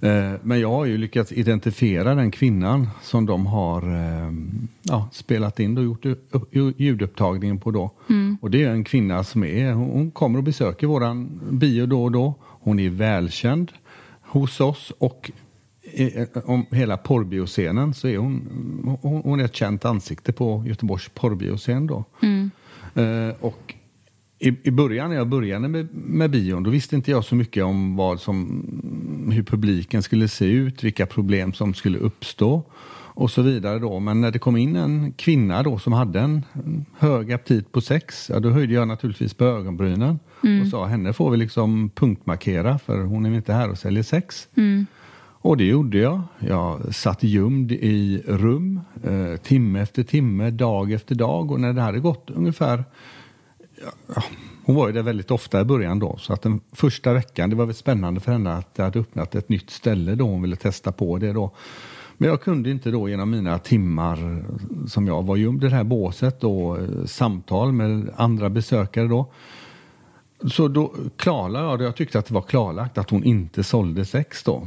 [0.00, 4.32] Eh, Men jag har ju lyckats identifiera den kvinnan som de har eh,
[4.82, 7.90] ja, spelat in och gjort upp- ljudupptagningen på då.
[8.40, 12.12] Och det är en kvinna som är, hon kommer och besöker våran bio då och
[12.12, 12.34] då.
[12.42, 13.72] Hon är välkänd
[14.22, 15.30] hos oss och
[15.94, 21.08] eh, om hela porrbioscenen så är hon, hon, hon är ett känt ansikte på Göteborgs
[21.14, 22.04] porrbioscen då.
[22.94, 23.74] Eh, och
[24.38, 27.64] i, I början när jag började med, med bion då visste inte jag så mycket
[27.64, 28.64] om vad som,
[29.32, 32.62] hur publiken skulle se ut, vilka problem som skulle uppstå
[33.18, 34.00] och så vidare då.
[34.00, 36.44] Men när det kom in en kvinna då som hade en
[36.98, 40.18] hög aptit på sex, ja då höjde jag naturligtvis på ögonbrynen
[40.62, 44.48] och sa henne får vi liksom punktmarkera för hon är inte här och säljer sex.
[45.40, 46.20] Och det gjorde jag.
[46.38, 51.80] Jag satt gömd i rum eh, timme efter timme, dag efter dag och när det
[51.80, 52.84] hade gått ungefär
[54.14, 54.22] ja,
[54.64, 57.56] hon var ju där väldigt ofta i början då så att den första veckan, det
[57.56, 60.56] var väl spännande för henne att det hade öppnat ett nytt ställe då hon ville
[60.56, 61.50] testa på det då.
[62.16, 64.44] Men jag kunde inte då genom mina timmar
[64.86, 69.32] som jag var gömd i det här båset och eh, samtal med andra besökare då.
[70.50, 71.84] Så då klarlade jag det.
[71.84, 74.66] Jag tyckte att det var klarlagt att hon inte sålde sex då.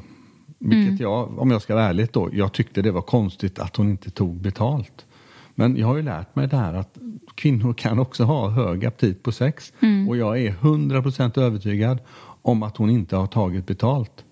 [0.60, 3.90] Vilket jag, om jag ska vara ärlig då, jag tyckte det var konstigt att hon
[3.90, 5.06] inte tog betalt.
[5.62, 6.98] Men jag har ju lärt mig det här att
[7.36, 9.74] kvinnor kan också ha hög aptit på sex.
[10.10, 12.00] Och jag är 100% övertygad
[12.42, 14.26] om att hon inte har tagit betalt.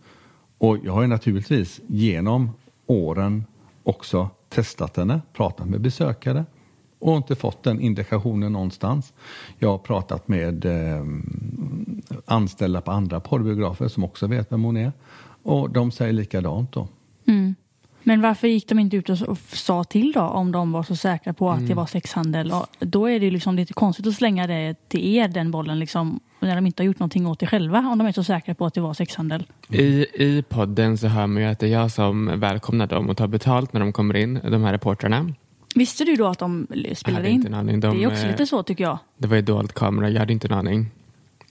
[0.58, 2.52] Och jag har ju naturligtvis genom
[2.86, 3.46] åren
[3.84, 6.46] också testat henne, pratat med besökare
[7.00, 9.14] och inte fått den indikationen någonstans.
[9.58, 11.06] Jag har pratat med eh,
[12.26, 14.92] anställda på andra porrbiografer som också vet vem hon är.
[15.44, 16.88] Och de säger likadant då.
[18.10, 21.34] Men varför gick de inte ut och sa till då om de var så säkra
[21.34, 22.52] på att det var sexhandel?
[22.52, 26.20] Och då är det liksom lite konstigt att slänga det till er, den bollen, liksom,
[26.40, 28.66] när de inte har gjort någonting åt det själva om de är så säkra på
[28.66, 29.46] att det var sexhandel.
[29.70, 33.18] I, I podden så hör man ju att det är jag som välkomnar dem och
[33.18, 35.34] tar betalt när de kommer in, de här reportrarna.
[35.76, 37.36] Visste du då att de Jag spelade hade in?
[37.36, 37.80] inte en aning.
[37.80, 38.98] De, det är också lite så tycker jag.
[39.18, 40.92] Det var ju dold kamera, jag hade inte en aning.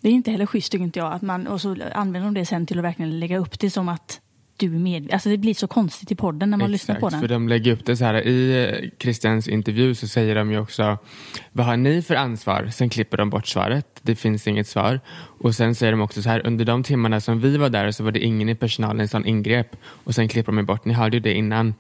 [0.01, 1.13] Det är inte heller schysst tycker inte jag.
[1.13, 3.89] Att man, och så använder de det sen till att verkligen lägga upp det som
[3.89, 4.21] att
[4.59, 5.13] du är med.
[5.13, 7.21] Alltså det blir så konstigt i podden när man lyssnar på den.
[7.21, 8.27] för de lägger upp det så här.
[8.27, 10.99] I eh, Christians intervju så säger de ju också
[11.53, 12.69] vad har ni för ansvar?
[12.73, 14.01] Sen klipper de bort svaret.
[14.03, 15.01] Det finns inget svar.
[15.17, 18.05] Och sen säger de också så här under de timmarna som vi var där så
[18.05, 19.77] var det ingen i personalen som ingrep.
[19.85, 20.85] Och sen klipper de bort.
[20.85, 21.75] Ni hörde ju det innan.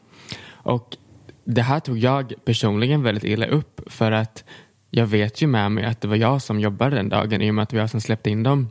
[0.52, 0.96] Och
[1.44, 4.44] det här tog jag personligen väldigt illa upp för att
[4.90, 7.54] jag vet ju med mig att det var jag som jobbade den dagen i och
[7.54, 8.70] med att det var jag som släppte in dem.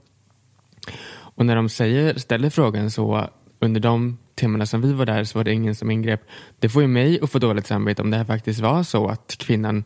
[1.38, 5.40] Och när de säger, ställer frågan så under de timmarna som vi var där så
[5.40, 6.22] var det ingen som ingrep.
[6.60, 9.36] Det får ju mig att få dåligt samvete om det här faktiskt var så att
[9.40, 9.84] kvinnan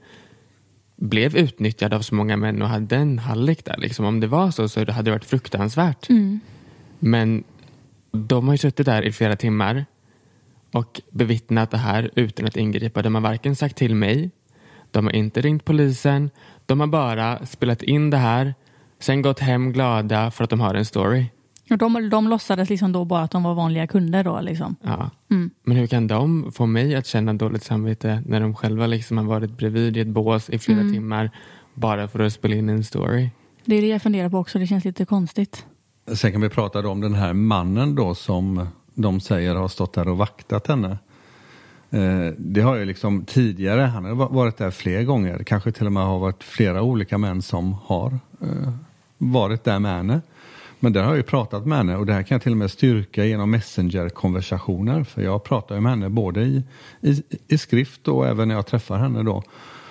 [0.96, 3.78] blev utnyttjad av så många män och hade en hallick där.
[3.78, 4.06] Liksom.
[4.06, 6.10] Om det var så så hade det varit fruktansvärt.
[7.00, 7.44] Men
[8.12, 9.86] de har ju suttit där i flera timmar
[10.72, 13.02] och bevittnat det här utan att ingripa.
[13.02, 14.30] De har varken sagt till mig,
[14.92, 16.30] de har inte ringt polisen,
[16.66, 18.54] de har bara spelat in det här,
[19.00, 21.26] sen gått hem glada för att de har en story.
[21.70, 24.76] Och de, de låtsades liksom då bara att de var vanliga kunder då liksom.
[24.82, 25.10] Ja.
[25.64, 29.26] Men hur kan de få mig att känna dåligt samvete när de själva liksom har
[29.26, 31.32] varit bredvid i ett bås i flera timmar
[31.74, 33.30] bara för att spela in en story?
[33.66, 34.60] Det är det jag funderar på också.
[34.60, 35.66] Det känns lite konstigt.
[36.14, 40.08] Sen kan vi prata om den här mannen då som de säger har stått där
[40.08, 40.98] och vaktat henne.
[41.90, 45.86] Eh, Det har ju liksom tidigare, han har va- varit där fler gånger, kanske till
[45.86, 48.74] och med har varit flera olika män som har eh,
[49.18, 50.22] varit där med henne.
[50.84, 52.58] Men där har jag ju pratat med henne och det här kan jag till och
[52.58, 56.64] med styrka genom messenger-konversationer för jag pratar ju med henne både i,
[57.02, 59.44] i, i skrift och även när jag träffar henne då.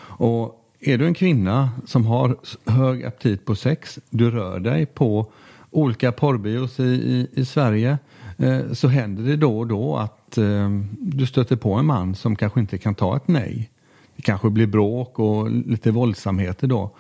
[0.03, 5.26] Och är du en kvinna som har hög aptit på sex, du rör dig på
[5.70, 7.98] olika porrbios i, i, i Sverige
[8.37, 12.37] eh, så händer det då och då att eh, du stöter på en man som
[12.37, 13.70] kanske inte kan ta ett nej.
[14.16, 16.90] Det kanske blir bråk och lite våldsamheter då.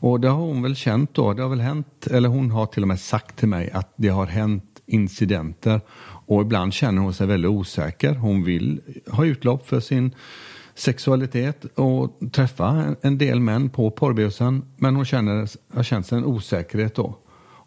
[0.00, 1.32] Och det har hon väl känt då.
[1.32, 4.08] Det har väl hänt, eller hon har till och med sagt till mig att det
[4.08, 5.80] har hänt incidenter.
[6.26, 8.14] Och ibland känner hon sig väldigt osäker.
[8.14, 10.14] Hon vill ha utlopp för sin
[10.74, 14.62] sexualitet och träffa en del män på porrbiosen.
[14.76, 17.18] Men hon känner, har känt en osäkerhet då.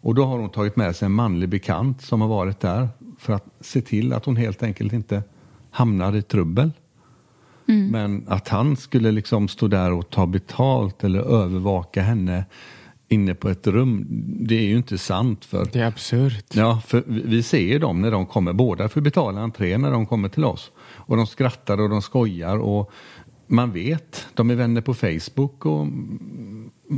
[0.04, 3.32] Och då har hon tagit med sig en manlig bekant som har varit där för
[3.32, 5.22] att se till att hon helt enkelt inte
[5.70, 6.70] hamnar i trubbel.
[7.68, 7.90] Mm.
[7.90, 12.44] Men att han skulle liksom stå där och ta betalt eller övervaka henne
[13.08, 14.06] inne på ett rum,
[14.40, 15.44] det är ju inte sant.
[15.44, 16.44] För, Det är absurt.
[16.54, 20.06] ja, för vi ser ju dem när de kommer, båda får betala entré när de
[20.06, 20.70] kommer till oss.
[20.78, 22.90] Och de skrattar och de skojar och
[23.46, 25.86] man vet, de är vänner på Facebook och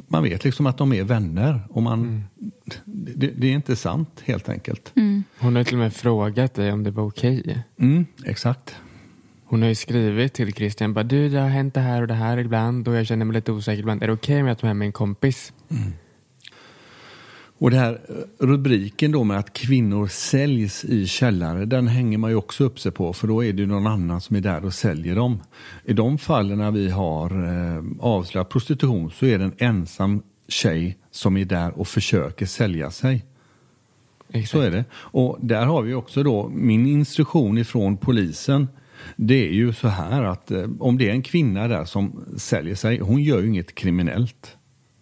[0.08, 1.60] man vet liksom att de är vänner.
[1.70, 2.24] Och man,
[2.84, 4.92] det, det är inte sant helt enkelt.
[5.38, 7.62] Hon har till och med frågat dig om det var okej.
[7.78, 8.76] Mm, exakt.
[9.48, 12.14] Hon har ju skrivit till Christian bara du det har hänt det här och det
[12.14, 14.02] här ibland och jag känner mig lite osäker ibland.
[14.02, 15.52] Är det okej om jag tar med mig en kompis?
[17.58, 22.30] Och det här eh, rubriken då med att kvinnor säljs i källare, den hänger man
[22.30, 24.64] ju också upp sig på för då är det ju någon annan som är där
[24.64, 25.42] och säljer dem.
[25.84, 30.98] I de fallen när vi har eh, avslöjat prostitution så är det en ensam tjej
[31.10, 33.24] som är där och försöker sälja sig.
[34.46, 34.84] Så är det.
[34.94, 38.68] Och där har vi också då min instruktion ifrån polisen.
[39.16, 42.74] Det är ju så här att eh, om det är en kvinna där som säljer
[42.74, 44.56] sig, hon gör ju inget kriminellt.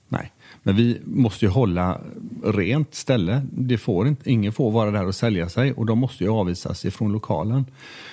[0.08, 2.00] Nej, men vi måste ju hålla
[2.44, 3.42] rent ställe.
[3.52, 6.84] Det får inte, ingen får vara där och sälja sig och de måste ju avvisas
[6.84, 7.64] ifrån lokalen.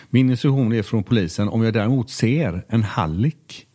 [0.10, 3.68] Min instruktion är från polisen, om jag däremot ser en hallick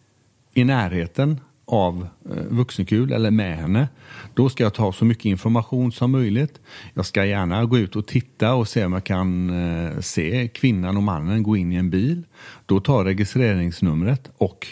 [0.55, 3.89] i närheten av eh, vuxenkul eller med henne,
[4.35, 6.61] då ska jag ta så mycket information som möjligt.
[6.95, 10.97] Jag ska gärna gå ut och titta och se om jag kan eh, se kvinnan
[10.97, 12.23] och mannen gå in i en bil.
[12.67, 14.67] Då tar jag registreringsnumret och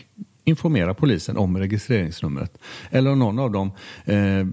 [0.45, 2.59] informera polisen om registreringsnumret.
[2.91, 3.71] Eller om någon av dem
[4.05, 4.47] eh,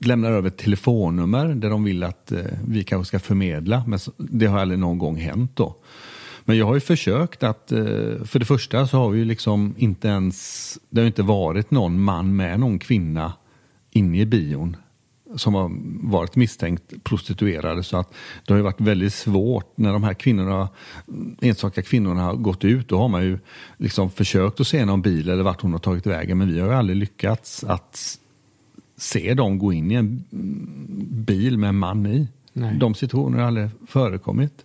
[0.00, 3.84] lämnar över ett telefonnummer där de vill att eh, vi kanske ska förmedla.
[3.86, 5.76] Men det har aldrig någon gång hänt då.
[6.48, 7.78] Men jag har ju försökt att, eh,
[8.24, 12.00] för det första så har vi ju liksom inte ens, det har inte varit någon
[12.00, 13.32] man med någon kvinna
[13.90, 14.76] inne i bion
[15.36, 15.70] som har
[16.10, 17.82] varit misstänkt prostituerade.
[17.82, 18.14] Så att
[18.46, 20.68] det har ju varit väldigt svårt när de här kvinnorna,
[21.40, 22.88] enstaka kvinnorna har gått ut.
[22.88, 23.38] Då har man ju
[23.76, 26.38] liksom försökt att se någon bil eller vart hon har tagit vägen.
[26.38, 28.18] Men vi har ju aldrig lyckats att
[28.96, 30.24] se dem gå in i en
[31.26, 32.28] bil med en man i.
[32.52, 32.76] Nej.
[32.78, 34.64] De situationerna har aldrig förekommit.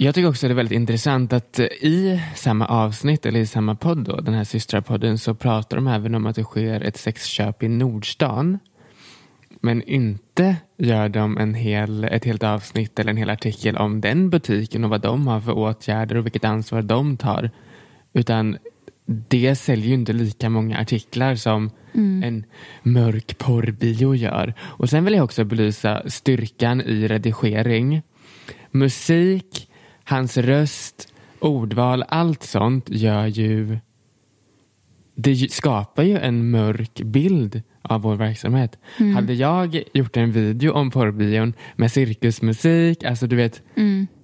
[0.00, 4.04] Jag tycker också det är väldigt intressant att i samma avsnitt, eller i samma podd
[4.04, 7.68] då, den här systrapodden, så pratar de även om att det sker ett sexköp i
[7.68, 8.58] Nordstan.
[9.60, 14.30] Men inte gör de en hel, ett helt avsnitt eller en hel artikel om den
[14.30, 17.50] butiken och vad de har för åtgärder och vilket ansvar de tar.
[18.12, 18.58] Utan
[19.06, 21.70] det säljer ju inte lika många artiklar som
[22.24, 22.44] en
[22.82, 24.54] mörk porrbio gör.
[24.60, 28.02] Och sen vill jag också belysa styrkan i redigering.
[28.70, 29.67] Musik,
[30.08, 33.78] hans röst, ordval, allt sånt gör ju
[35.14, 38.78] det skapar ju en mörk bild av vår verksamhet.
[39.14, 43.62] Hade jag gjort en video om porrbion med cirkusmusik, alltså du vet,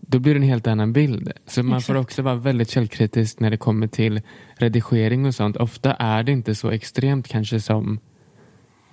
[0.00, 1.32] då blir det en helt annan bild.
[1.46, 4.20] Så man får också vara väldigt källkritisk när det kommer till
[4.54, 5.56] redigering och sånt.
[5.56, 8.00] Ofta är det inte så extremt kanske som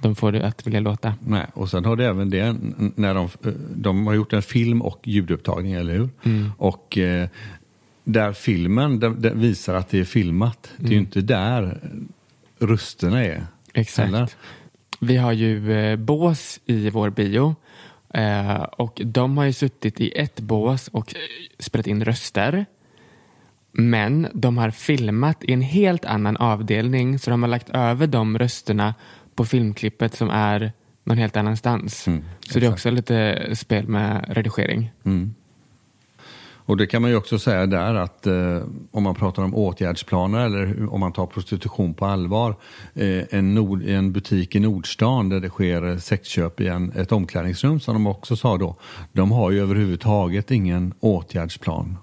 [0.02, 1.14] de får det att vilja låta.
[1.20, 2.56] Nej, och sen har det även det
[2.96, 3.30] när de,
[3.76, 6.10] de har gjort en film och ljudupptagning, eller hur?
[6.58, 7.30] Och eh,
[8.04, 11.80] där filmen den, den visar att det är filmat, det är ju inte där
[12.60, 13.46] rösterna är.
[13.74, 14.08] Exakt.
[14.08, 14.30] Eller?
[15.00, 17.56] Vi har ju eh, bås i vår bio
[18.14, 21.22] eh, och de har ju suttit i ett bås och eh,
[21.60, 22.66] spelat in röster.
[23.72, 28.38] Men de har filmat i en helt annan avdelning så de har lagt över de
[28.40, 28.96] rösterna
[29.36, 30.72] på filmklippet som är
[31.04, 32.08] någon helt annanstans.
[32.08, 34.92] Mm, så det är också lite spel med redigering.
[36.72, 40.46] Och det kan man ju också säga där att eh, om man pratar om åtgärdsplaner
[40.46, 42.56] eller om man tar prostitution på allvar.
[42.94, 47.80] Eh, en, nord, en butik i Nordstan där det sker sexköp i en, ett omklädningsrum
[47.80, 48.76] som de också sa då.
[49.12, 51.98] De har ju överhuvudtaget ingen åtgärdsplan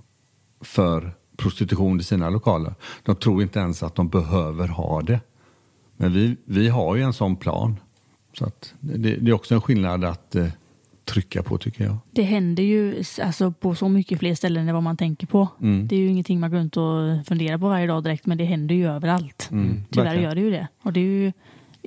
[0.60, 2.74] för prostitution i sina lokaler.
[3.02, 5.20] De tror inte ens att de behöver ha det.
[6.00, 7.76] Men vi, vi har ju en sån plan.
[8.38, 10.48] Så att det, det är också en skillnad att eh,
[11.04, 11.96] trycka på tycker jag.
[12.10, 15.48] Det händer ju alltså, på så mycket fler ställen än vad man tänker på.
[15.60, 15.88] Mm.
[15.88, 18.44] Det är ju ingenting man går runt och funderar på varje dag direkt, men det
[18.44, 19.48] händer ju överallt.
[19.52, 20.28] Mm, Tyvärr verkligen.
[20.28, 20.68] gör det ju det.
[20.82, 21.32] Och det är ju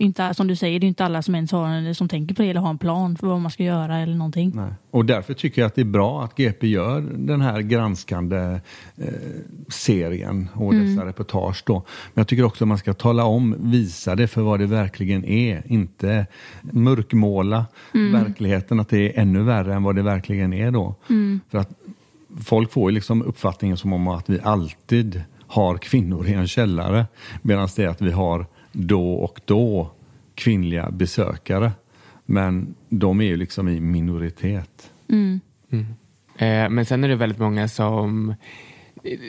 [0.02, 2.42] inte, som du säger, det är inte alla som ens har en, som tänker på
[2.42, 4.52] det eller har en plan för vad man ska göra eller någonting.
[4.56, 4.74] Nej.
[4.92, 8.60] Och därför tycker jag att det är bra att GP gör den här granskande
[8.98, 9.06] eh,
[9.70, 10.86] serien och Mm.
[10.86, 11.74] dessa reportage då.
[12.14, 15.26] Men jag tycker också att man ska tala om, visa det för vad det verkligen
[15.26, 15.64] är.
[15.66, 16.26] Inte
[16.62, 18.24] mörkmåla Mm.
[18.24, 20.96] verkligheten, att det är ännu värre än vad det verkligen är då.
[21.10, 21.40] Mm.
[21.50, 21.70] För att
[22.44, 27.06] folk får ju liksom uppfattningen som om att vi alltid har kvinnor i en källare.
[27.42, 29.92] Medan det är att vi har då och då
[30.36, 31.72] kvinnliga besökare.
[32.26, 34.92] Men de är ju liksom i minoritet.
[35.10, 35.42] Mm.
[36.38, 38.30] Eh, men sen är det väldigt många som
[39.04, 39.20] eh,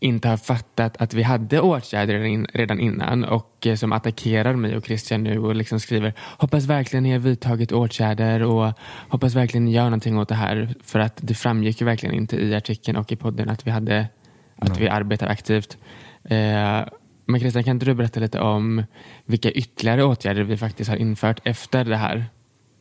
[0.00, 4.86] inte har fattat att vi hade åtgärder redan innan och eh, som attackerar mig och
[4.86, 8.72] Christian nu och liksom skriver hoppas verkligen ni har vidtagit åtgärder och
[9.08, 12.36] hoppas verkligen ni gör någonting åt det här för att det framgick ju verkligen inte
[12.36, 14.08] i artikeln och i podden att vi hade
[14.56, 15.78] att vi arbetar aktivt.
[16.24, 16.80] Eh,
[17.24, 18.82] men Christian, kan inte du berätta lite om
[19.24, 22.26] vilka ytterligare åtgärder vi faktiskt har infört efter det här?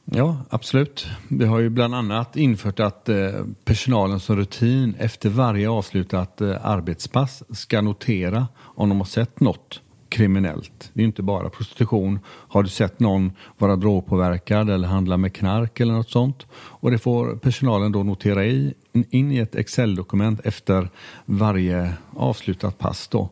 [0.06, 1.08] Ja, absolut.
[1.28, 3.18] Vi har ju bland annat infört att eh,
[3.66, 9.82] personalen som rutin efter varje avslutat eh, arbetspass ska notera om de har sett något
[10.10, 10.92] kriminellt.
[10.94, 12.20] Det är inte bara prostitution.
[12.26, 16.48] Har du sett någon vara drogpåverkad eller handla med knark eller något sånt?
[16.54, 20.90] Och det får personalen då notera i, in i ett Excel-dokument efter
[21.26, 23.30] varje avslutat pass då.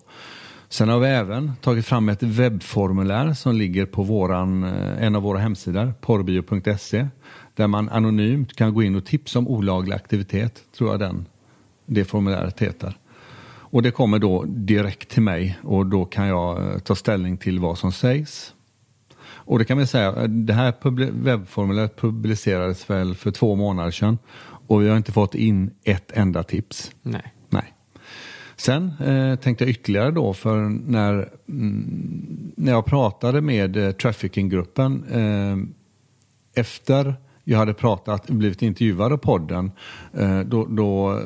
[0.71, 5.21] Sen har vi även tagit fram ett webbformulär som ligger på våran, eh, en av
[5.21, 7.07] våra hemsidor, porrbio.se,
[7.55, 11.25] där man anonymt kan gå in och tipsa om olaglig aktivitet, tror jag den,
[11.85, 12.97] det formuläret heter.
[13.71, 17.59] Och det kommer då direkt till mig och då kan jag eh, ta ställning till
[17.59, 18.53] vad som sägs.
[19.21, 20.73] Och det kan vi säga, eh, det här
[21.11, 24.17] webbformuläret publicerades väl för två månader sedan
[24.67, 26.91] och vi har inte fått in ett enda tips.
[27.01, 27.33] Nej.
[28.59, 35.03] Sen eh, tänkte jag ytterligare då för när, mm, när jag pratade med eh, traffickinggruppen
[35.11, 35.57] eh,
[36.61, 39.71] efter jag hade pratat, blivit intervjuad av podden,
[40.13, 41.23] eh, då, då, eh,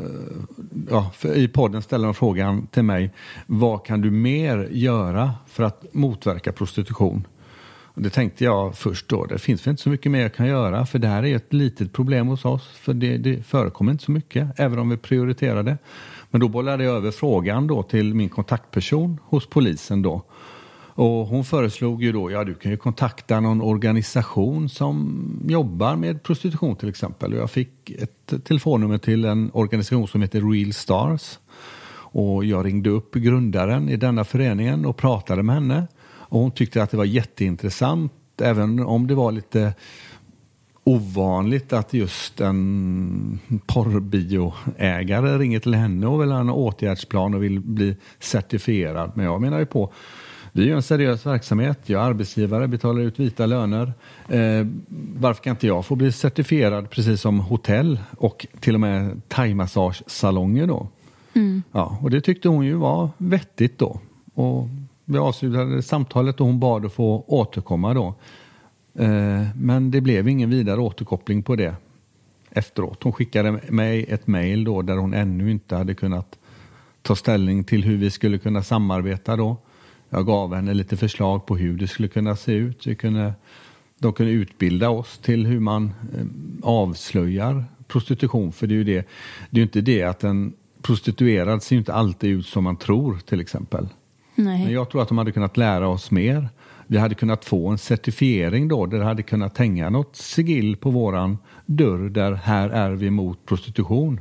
[0.90, 3.14] ja, för I podden ställde de frågan till mig,
[3.46, 7.28] vad kan du mer göra för att motverka prostitution?
[7.96, 10.86] Det tänkte jag först då, det finns väl inte så mycket mer jag kan göra
[10.86, 14.12] för det här är ett litet problem hos oss för det, det förekommer inte så
[14.12, 15.78] mycket även om vi prioriterar det.
[16.34, 20.22] Men då bollade jag över frågan då till min kontaktperson hos polisen då.
[20.96, 26.24] Och hon föreslog ju då, ja du kan ju kontakta någon organisation som jobbar med
[26.24, 27.34] prostitution till exempel.
[27.34, 31.40] Och jag fick ett telefonnummer till en organisation som heter Real Stars.
[31.96, 35.88] Och jag ringde upp grundaren i denna föreningen och pratade med henne.
[36.06, 39.74] Och hon tyckte att det var jätteintressant, även om det var lite
[40.84, 47.60] ovanligt att just en porrbioägare ringer till henne och vill ha en åtgärdsplan och vill
[47.60, 49.12] bli certifierad.
[49.16, 49.94] Men jag menar ju på
[50.56, 51.80] vi är en seriös verksamhet.
[51.86, 53.94] Jag är arbetsgivare, betalar ut vita löner.
[54.28, 54.68] Eh,
[55.20, 60.68] varför kan inte jag få bli certifierad precis som hotell och till och med thaimassagesalonger
[60.68, 60.88] då?
[61.72, 64.00] Ja, och det tyckte hon ju var vettigt då.
[64.34, 64.68] Och
[65.06, 68.16] vi avslutade samtalet och hon bad att få återkomma då.
[68.96, 71.76] Eh, men det blev ingen vidare återkoppling på det
[72.52, 73.04] efteråt.
[73.04, 76.40] Hon skickade mig ett mejl då där hon ännu inte hade kunnat
[77.02, 79.58] ta ställning till hur vi skulle kunna samarbeta då.
[80.10, 82.88] Jag gav henne lite förslag på hur det skulle kunna se ut.
[82.88, 83.34] Vi kunde,
[84.00, 86.26] de kunde utbilda oss till hur man eh,
[86.64, 88.52] avslöjar prostitution.
[88.52, 89.08] För det är ju det,
[89.50, 93.40] det är inte det att en prostituerad ser inte alltid ut som man tror till
[93.40, 93.88] exempel.
[94.36, 94.64] Nej.
[94.64, 96.50] Men jag tror att de hade kunnat lära oss mer.
[96.94, 100.90] Vi hade kunnat få en certifiering då där det hade kunnat hänga något sigill på
[100.90, 104.20] våran dörr där här är vi mot prostitution.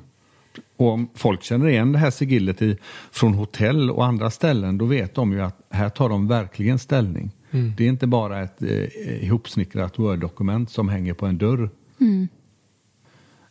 [0.77, 2.77] Och om folk känner igen det här sigillet i,
[3.11, 7.31] från hotell och andra ställen då vet de ju att här tar de verkligen ställning.
[7.77, 11.63] Det är inte bara ett eh, ihopsnickrat Word-dokument som hänger på en dörr.
[11.63, 12.27] Eh,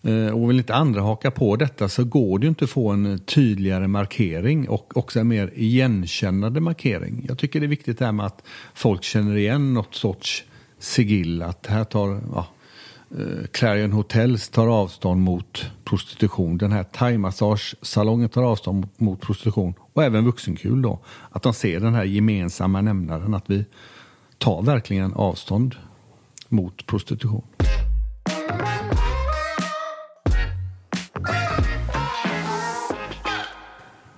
[0.03, 2.89] Eh, och vill inte andra haka på detta så går det ju inte att få
[2.89, 7.25] en tydligare markering och också en mer igenkännande markering.
[7.27, 10.43] Jag tycker det är viktigt det här med att folk känner igen något sorts
[10.79, 11.41] sigill.
[11.41, 12.47] Att här tar ja,
[13.11, 16.57] eh, Clarion Hotels tar avstånd mot prostitution.
[16.57, 19.73] Den här thaimassagesalongen tar avstånd mot, mot prostitution.
[19.93, 20.99] Och även vuxenkul då.
[21.29, 23.33] Att de ser den här gemensamma nämnaren.
[23.33, 23.65] Att vi
[24.37, 25.75] tar verkligen avstånd
[26.49, 27.43] mot prostitution.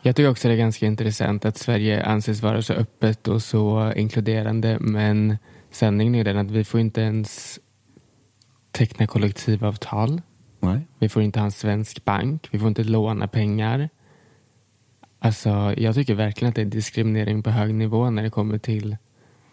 [0.06, 3.94] Jag tycker också det är ganska intressant att Sverige anses vara så öppet och så
[3.96, 5.38] inkluderande men
[5.72, 7.60] sanningen är den att vi får inte ens
[8.72, 10.22] teckna kollektivavtal.
[10.60, 10.88] Nej.
[11.00, 12.48] Vi får inte ha en svensk bank.
[12.52, 13.90] Vi får inte låna pengar.
[15.20, 18.98] Alltså, jag tycker verkligen att det är diskriminering på hög nivå när det kommer till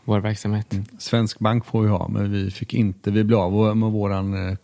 [0.05, 0.75] vår verksamhet.
[0.99, 4.57] Svensk bank får vi ha, men vi fick inte, vi blev av med våran eh,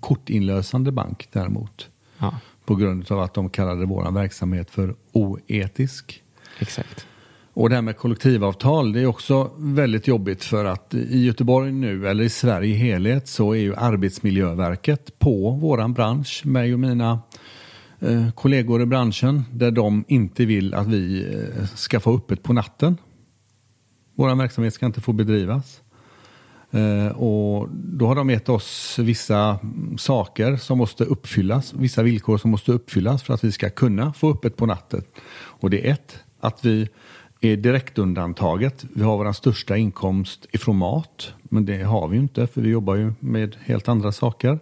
[0.00, 1.88] kortinlösande bank däremot.
[2.18, 2.34] Ja,
[2.68, 6.22] På grund av att de kallade våran verksamhet för oetisk.
[6.58, 7.06] exakt.
[7.52, 12.08] Och det här med kollektivavtal, det är också väldigt jobbigt för att i Göteborg nu,
[12.08, 17.20] eller i Sverige i helhet, så är ju Arbetsmiljöverket på våran bransch, mig och mina
[18.00, 22.52] eh, kollegor i branschen, där de inte vill att vi eh, ska få öppet på
[22.52, 22.96] natten.
[24.14, 25.80] Vår verksamhet ska inte få bedrivas.
[26.70, 29.58] Eh, och då har de gett oss vissa
[29.98, 34.30] saker som måste uppfyllas, vissa villkor som måste uppfyllas för att vi ska kunna få
[34.30, 35.02] öppet på natten.
[35.34, 36.88] Och det är ett, att vi
[37.40, 38.84] är direktundantaget.
[38.94, 42.68] Vi har vår största inkomst ifrån mat, men det har vi ju inte för vi
[42.68, 44.58] jobbar ju med helt andra saker.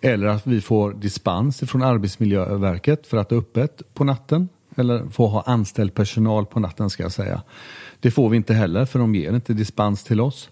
[0.00, 4.48] Eller att vi får dispens från Arbetsmiljöverket för att ha öppet på natten.
[4.76, 7.42] Eller få ha anställd personal på natten ska jag säga.
[8.00, 10.50] Det får vi inte heller för de ger inte dispens till oss.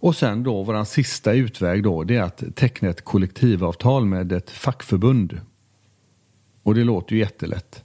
[0.00, 4.50] Och sen då vår sista utväg då det är att teckna ett kollektivavtal med ett
[4.50, 5.40] fackförbund.
[6.62, 7.84] Och det låter ju jättelätt.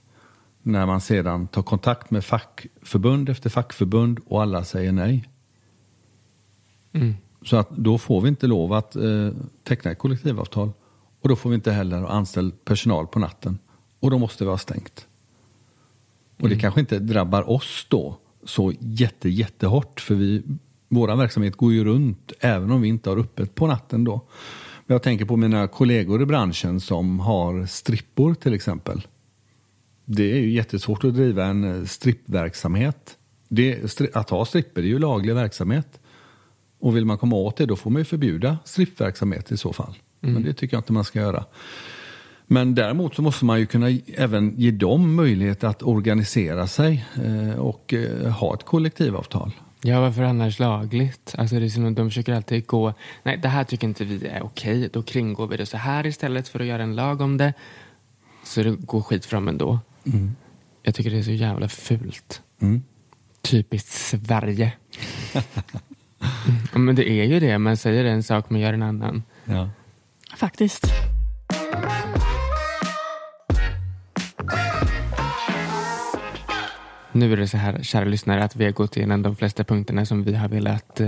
[0.61, 5.30] När man sedan tar kontakt med fackförbund efter fackförbund och alla säger nej.
[6.91, 7.14] Mm.
[7.45, 9.30] Så att då får vi inte lov att eh,
[9.64, 10.72] teckna ett kollektivavtal.
[11.22, 13.59] Och då får vi inte heller ha anställd personal på natten.
[13.99, 15.07] Och då måste vi ha stängt.
[16.41, 19.99] Och det kanske inte drabbar oss då så jätte, jättehårt.
[19.99, 20.43] För vi,
[20.93, 24.21] vår verksamhet går ju runt även om vi inte har öppet på natten då.
[24.85, 29.07] Men jag tänker på mina kollegor i branschen som har strippor till exempel.
[30.05, 33.17] Det är ju jättesvårt att driva en eh, strippverksamhet.
[33.47, 35.99] Det, att ha stripper är ju laglig verksamhet.
[36.79, 39.95] Och vill man komma åt det då får man ju förbjuda strippverksamhet i så fall.
[40.19, 41.45] Men det tycker jag inte man ska göra.
[42.47, 47.59] Men däremot så måste man ju kunna även ge dem möjlighet att organisera sig eh,
[47.59, 49.51] och eh, ha ett kollektivavtal.
[49.86, 51.36] Ja, varför annars lagligt?
[51.38, 54.27] Alltså det är som att de försöker alltid gå, nej det här tycker inte vi
[54.27, 57.38] är okej, då kringgår vi det så här istället för att göra en lag om
[57.38, 57.53] det.
[58.43, 59.79] Så det går skit fram ändå.
[60.84, 62.41] Jag tycker det är så jävla fult.
[62.61, 62.84] Mm.
[63.41, 64.71] Typiskt Sverige.
[66.73, 69.23] Mm, Men det är ju det, man säger en sak men gör en annan.
[69.45, 69.69] Ja.
[70.38, 70.84] Faktiskt.
[77.16, 80.05] Nu är det så här, kära lyssnare, att vi har gått igenom de flesta punkterna
[80.05, 81.07] som vi har velat eh,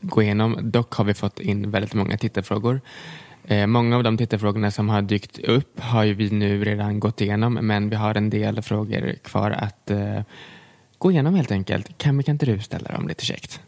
[0.00, 0.58] gå igenom.
[0.62, 2.80] Dock har vi fått in väldigt många tittarfrågor.
[3.44, 7.20] Eh, många av de tittarfrågorna som har dykt upp har ju vi nu redan gått
[7.20, 10.20] igenom, men vi har en del frågor kvar att eh,
[10.98, 11.98] gå igenom helt enkelt.
[11.98, 13.60] Kan, kan inte du ställa dem lite käckt?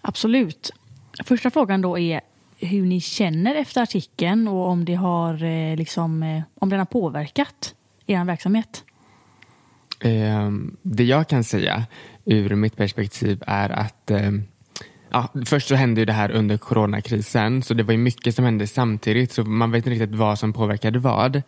[0.00, 0.70] Absolut.
[1.24, 2.20] Första frågan då är
[2.58, 6.86] hur ni känner efter artikeln och om det har, eh, liksom, eh, om den har
[6.86, 7.74] påverkat
[8.06, 8.84] er verksamhet.
[10.02, 10.50] Eh,
[10.82, 11.86] det jag kan säga
[12.24, 14.30] ur mitt perspektiv är att eh,
[15.10, 18.44] ja, först så hände ju det här under coronakrisen så det var ju mycket som
[18.44, 21.42] hände samtidigt så man vet inte riktigt vad som påverkade vad.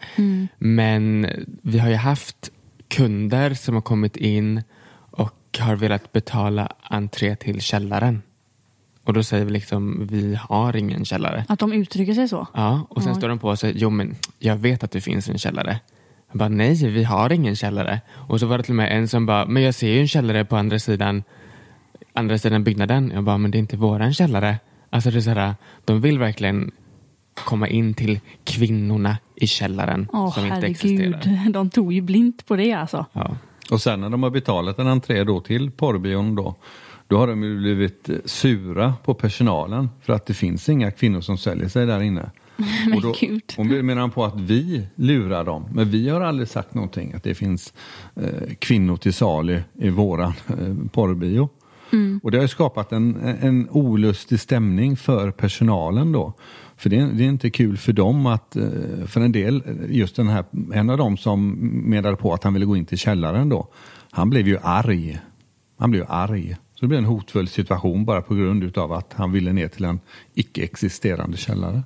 [0.58, 1.30] Men
[1.62, 2.50] vi har ju haft
[2.88, 4.62] kunder som har kommit in
[5.10, 8.22] och har velat betala entré till källaren.
[9.04, 11.44] Och då säger vi liksom, vi har ingen källare.
[11.48, 12.46] Att de uttrycker sig så?
[12.54, 13.18] Ja, och sen Oj.
[13.18, 15.80] står de på säger, jo men jag vet att det finns en källare.
[16.34, 18.00] Jag bara, nej vi har ingen källare.
[18.12, 20.08] Och så var det till och med en som bara, men jag ser ju en
[20.08, 21.22] källare på andra sidan,
[22.12, 23.10] andra sidan byggnaden.
[23.14, 24.58] Jag bara, men det är inte våran källare.
[24.90, 25.54] Alltså det är så här,
[25.84, 26.70] de vill verkligen
[27.34, 31.50] komma in till kvinnorna i källaren Åh som inte herregud, existerar.
[31.52, 33.06] de tog ju blint på det alltså.
[33.12, 33.36] Ja.
[33.70, 36.54] Och sen när de har betalat en entré då till porrbion då,
[37.08, 41.38] då har de ju blivit sura på personalen för att det finns inga kvinnor som
[41.38, 42.30] säljer sig där inne.
[42.56, 43.42] Men och då gud.
[43.58, 45.64] och menar på att vi lurar dem.
[45.72, 47.74] Men vi har aldrig sagt någonting att det finns
[48.16, 51.48] eh, kvinnor till salu i våran eh, porrbio.
[52.22, 56.32] Och det har ju skapat en, en olustig stämning för personalen då.
[56.76, 58.64] För det är, det är inte kul för dem att, eh,
[59.06, 60.44] för en del, just den här,
[60.74, 61.50] en av dem som
[61.90, 63.68] menade på att han ville gå in till källaren då,
[64.10, 65.20] han blev ju arg.
[65.78, 66.56] Han blev arg.
[66.74, 69.84] Så det blev en hotfull situation bara på grund utav att han ville ner till
[69.84, 70.00] en
[70.34, 71.82] icke-existerande källare.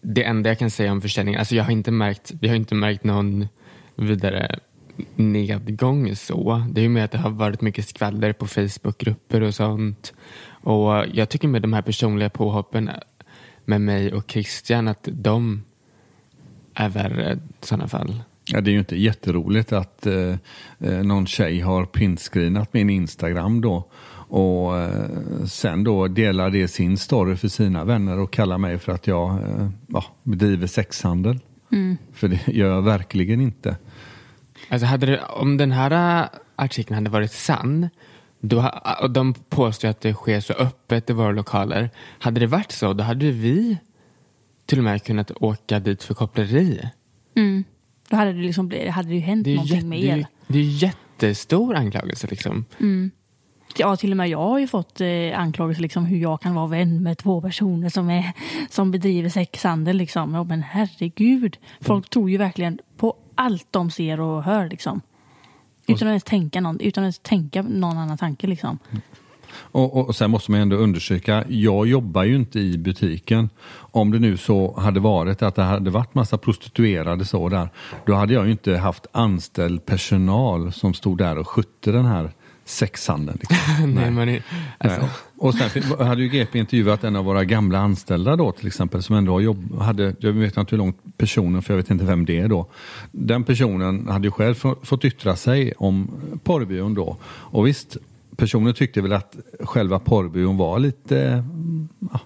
[0.00, 2.74] Det enda jag kan säga om försäljningen, alltså jag har inte märkt, vi har inte
[2.74, 3.48] märkt någon
[3.94, 4.58] vidare
[5.16, 6.66] nedgång så.
[6.72, 10.12] Det är ju mer att det har varit mycket skvaller på Facebookgrupper och sånt.
[10.62, 12.90] Och jag tycker med de här personliga påhoppen
[13.64, 15.62] med mig och Christian att de
[16.74, 18.22] är värre i sådana fall.
[18.52, 20.34] Ja, det är ju inte jätteroligt att eh,
[20.78, 23.84] eh, någon tjej har pinscreenat min Instagram då
[24.30, 28.92] och eh, sen då delar det sin story för sina vänner och kallar mig för
[28.92, 31.38] att jag eh, ja, bedriver sexhandel.
[32.12, 33.76] För det gör jag verkligen inte.
[34.68, 37.88] Alltså hade det, om den här äh, artikeln hade varit sann,
[38.40, 38.70] då,
[39.02, 41.90] och de påstår att det sker så öppet i våra lokaler.
[42.18, 43.78] Hade det varit så, då hade vi
[44.66, 46.88] till och med kunnat åka dit för koppleri.
[48.08, 50.26] Då hade det, liksom hade det ju hänt Det någonting jätte, med det är, er.
[50.46, 52.64] det är ju jättestor anklagelse liksom.
[53.76, 56.66] Ja, till och med jag har ju fått eh, anklagelser liksom hur jag kan vara
[56.66, 58.32] vän med två personer som, är,
[58.70, 59.96] som bedriver sexhandel.
[59.96, 60.34] Liksom.
[60.34, 64.68] Ja, men herregud, folk tror ju verkligen på allt de ser och hör.
[64.68, 65.00] Liksom.
[65.86, 68.46] Utan att ens tänka någon, utan att tänka någon annan tanke.
[68.46, 68.78] Liksom.
[69.52, 73.50] Och, och, och sen måste man ändå undersöka, jag jobbar ju inte i butiken.
[73.72, 77.68] Om det nu så hade varit att det hade varit massa prostituerade så där,
[78.06, 82.30] då hade jag ju inte haft anställd personal som stod där och skötte den här
[82.70, 83.38] sexhandeln.
[83.40, 83.94] Liksom.
[83.94, 84.28] Nej, men,
[84.78, 85.10] alltså, Nej.
[85.38, 89.16] Och sen hade ju GP intervjuat en av våra gamla anställda då till exempel som
[89.16, 92.38] ändå jobb, hade, jag vet inte hur långt personen, för jag vet inte vem det
[92.38, 92.66] är då.
[93.12, 96.10] Den personen hade ju själv få- fått yttra sig om
[96.44, 97.16] porrbyrån då.
[97.24, 97.96] Och visst,
[98.36, 102.20] personen tyckte väl att själva porrbyrån var lite mm, ja,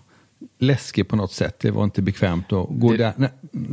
[0.59, 1.59] läskig på något sätt.
[1.61, 3.13] Det var inte bekvämt att gå Det- där.
[3.17, 3.31] Nej,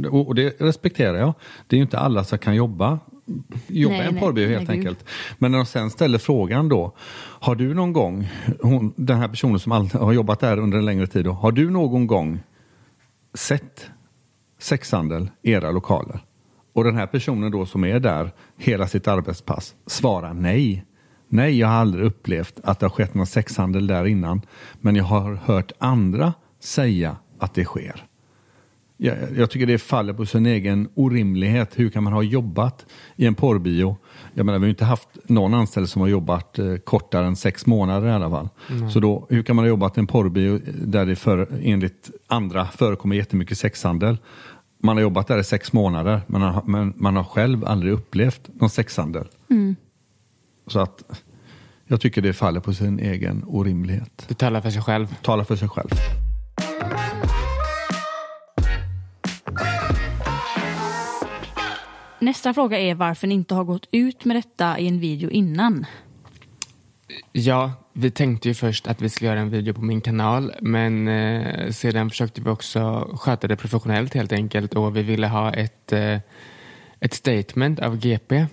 [0.09, 1.33] och och det respekterar jag.
[1.67, 2.99] Det är ju inte alla som kan jobba
[3.67, 4.77] jobba i en nej, porrbyrå nej, helt gud.
[4.77, 5.05] enkelt.
[5.37, 6.95] Men när de sen ställer frågan då,
[7.39, 8.29] har du någon gång,
[8.61, 11.51] hon, den här personen som all, har jobbat där under en längre tid, då, har
[11.51, 12.39] du någon gång
[13.33, 13.89] sett
[14.59, 16.19] sexhandel i era lokaler?
[16.73, 20.85] Och den här personen då som är där hela sitt arbetspass svarar nej.
[21.27, 24.41] Nej, jag har aldrig upplevt att det har skett någon sexhandel där innan.
[24.79, 28.05] Men jag har hört andra säga att det sker.
[29.03, 31.79] Jag, jag tycker det faller på sin egen orimlighet.
[31.79, 32.85] Hur kan man ha jobbat
[33.15, 33.97] i en porrbio?
[34.33, 37.65] Jag menar, vi har inte haft någon anställd som har jobbat eh, kortare än sex
[37.65, 38.49] månader i alla fall.
[38.93, 42.65] Så då, hur kan man ha jobbat i en porrbio där det för, enligt andra
[42.65, 44.17] förekommer jättemycket sexhandel?
[44.83, 48.49] Man har jobbat där i sex månader men, har- men man har själv aldrig upplevt
[48.53, 49.27] någon sexhandel.
[50.67, 51.03] Så att
[51.87, 54.25] jag tycker det faller på sin egen orimlighet.
[54.27, 55.15] det talar för sig själv.
[55.21, 55.89] Tala för sig själv.
[62.21, 65.85] Nästa fråga är varför ni inte har gått ut med detta i en video innan.
[67.31, 71.07] Ja, vi tänkte ju först att vi skulle göra en video på min kanal men
[71.07, 75.91] eh, sedan försökte vi också sköta det professionellt helt enkelt och vi ville ha ett,
[75.91, 76.19] eh,
[76.99, 78.45] ett statement av GP.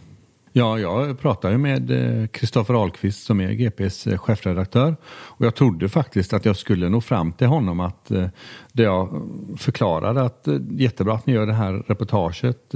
[0.52, 5.54] Ja, jag pratade ju med eh, Kristoffer Ahlqvist som är GPs eh, chefredaktör och jag
[5.54, 8.26] trodde faktiskt att jag skulle nå fram till honom att eh,
[8.72, 12.74] det jag förklarade att jättebra att ni gör det här reportaget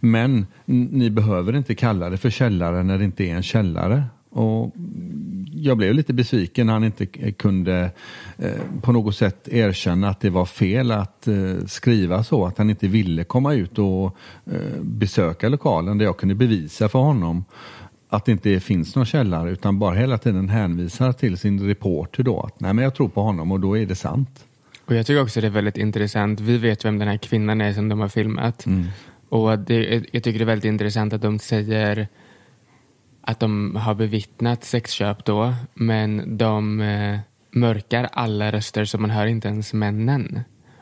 [0.00, 4.04] men ni behöver inte kalla det för källare när det inte är en källare.
[4.36, 4.72] Och
[5.52, 7.90] jag blev lite besviken när han inte kunde
[8.38, 8.50] eh,
[8.82, 11.34] på något sätt erkänna att det var fel att eh,
[11.66, 14.16] skriva så, att han inte ville komma ut och
[14.46, 17.44] eh, besöka lokalen där jag kunde bevisa för honom
[18.08, 22.40] att det inte finns någon källare utan bara hela tiden hänvisar till sin reporter då
[22.40, 24.44] att nej men jag tror på honom och då är det sant.
[24.84, 26.40] Och jag tycker också det är väldigt intressant.
[26.40, 28.66] Vi vet vem den här kvinnan är som de har filmat.
[29.28, 32.08] Och det, jag tycker det är väldigt intressant att de säger
[33.26, 37.18] att de har bevittnat sexköp då, men de eh,
[37.50, 40.40] mörkar alla röster så man hör inte ens männen.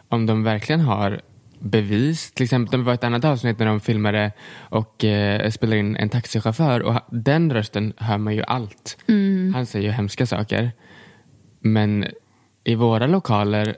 [0.08, 1.20] Om de verkligen har
[1.58, 5.96] bevis, till exempel det var ett annat avsnitt när de filmade och eh, spelade in
[5.96, 8.96] en taxichaufför och den rösten hör man ju allt.
[9.54, 10.72] Han säger ju hemska saker.
[11.60, 12.06] Men
[12.64, 13.76] i våra lokaler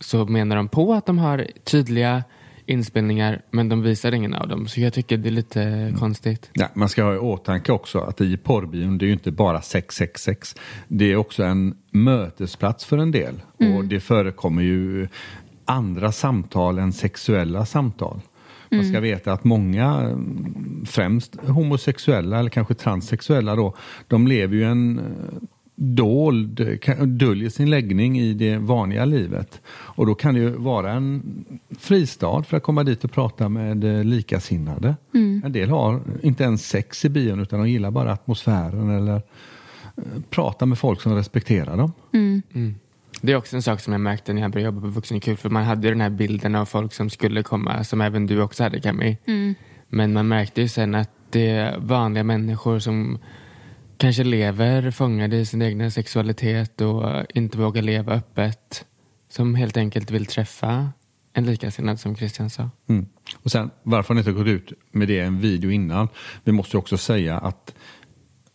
[0.00, 2.24] så menar de på att de har tydliga
[2.70, 4.68] inspelningar men de visar ingen av dem.
[4.68, 6.50] Så jag tycker det är lite konstigt.
[6.52, 9.62] Ja, man ska ha i åtanke också att i porrbion det är ju inte bara
[9.62, 10.56] 666.
[10.88, 13.42] Det är också en mötesplats för en del.
[13.76, 15.08] Och det förekommer ju
[15.64, 18.20] andra samtal än sexuella samtal.
[18.70, 23.74] Man ska veta att många, mm, främst homosexuella eller kanske transsexuella då,
[24.08, 25.00] de lever ju en
[25.82, 29.60] dold, döljer sin läggning i det vanliga livet.
[29.68, 31.44] Och då kan det ju vara en
[31.78, 34.96] fristad för att komma dit och prata med eh, likasinnade.
[35.44, 40.02] En del har inte ens sex i bion utan de gillar bara atmosfären eller eh,
[40.30, 41.92] prata med folk som respekterar dem.
[43.20, 45.36] Det är också en sak som jag märkte när jag började jobba på Vuxenkul.
[45.36, 48.42] För man hade ju den här bilden av folk som skulle komma, som även du
[48.42, 49.16] också hade Cami.
[49.88, 53.18] Men man märkte ju sen att det är vanliga människor som
[54.00, 58.84] kanske lever fångade i sin egna sexualitet och inte vågar leva öppet.
[59.28, 60.92] Som helt enkelt vill träffa
[61.32, 62.70] en likasinnad som Christian sa.
[62.88, 63.06] Mm.
[63.36, 66.08] Och sen varför har ni inte gått ut med det i en video innan?
[66.44, 67.74] Vi måste också säga att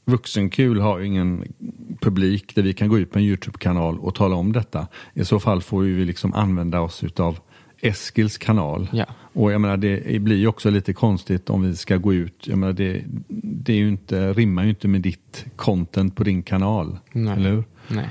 [0.06, 1.54] Vuxenkul har ju ingen
[2.02, 4.88] publik där vi kan gå ut på en Youtube-kanal och tala om detta.
[5.14, 7.40] I så fall får vi liksom använda oss utav
[7.86, 8.90] Eskils kanal.
[8.94, 9.06] Ja.
[9.34, 12.48] Och jag menar det blir ju också lite konstigt om vi ska gå ut.
[12.48, 16.44] Jag menar det, det är ju inte, rimmar ju inte med ditt content på din
[16.44, 16.98] kanal.
[17.12, 17.34] Nej.
[17.34, 17.64] Eller hur?
[17.88, 18.10] Nej.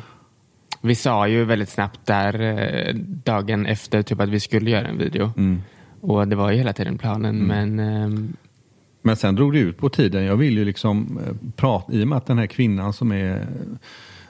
[0.80, 2.94] Vi sa ju väldigt snabbt där eh,
[3.24, 5.32] dagen efter typ att vi skulle göra en video.
[5.36, 5.62] Mm.
[6.00, 8.36] Och det var ju hela tiden planen men ehm,
[9.02, 10.24] Men sen drog det ut på tiden.
[10.24, 13.46] Jag vill ju liksom eh, prata, i och med att den här kvinnan som är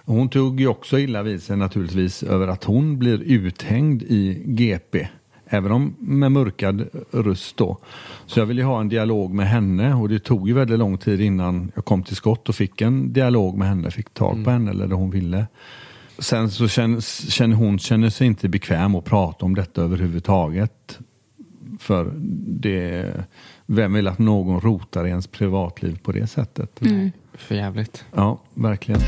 [0.07, 5.09] hon tog ju också illa vid sig naturligtvis över att hon blir uthängd i GP.
[5.47, 7.79] Även om med mörkad röst då.
[8.27, 10.99] Så jag ville ju ha en dialog med henne och det tog ju väldigt lång
[10.99, 14.51] tid innan jag kom till skott och fick en dialog med henne, fick tag på
[14.51, 15.47] henne eller det hon ville.
[16.19, 20.99] Sen så känner, känner hon känner sig inte bekväm att prata om detta överhuvudtaget.
[21.79, 22.13] För
[22.47, 23.13] det,
[23.67, 26.81] vem vill att någon rotar i ens privatliv på det sättet?
[27.35, 28.05] för jävligt.
[28.15, 29.01] Ja, verkligen.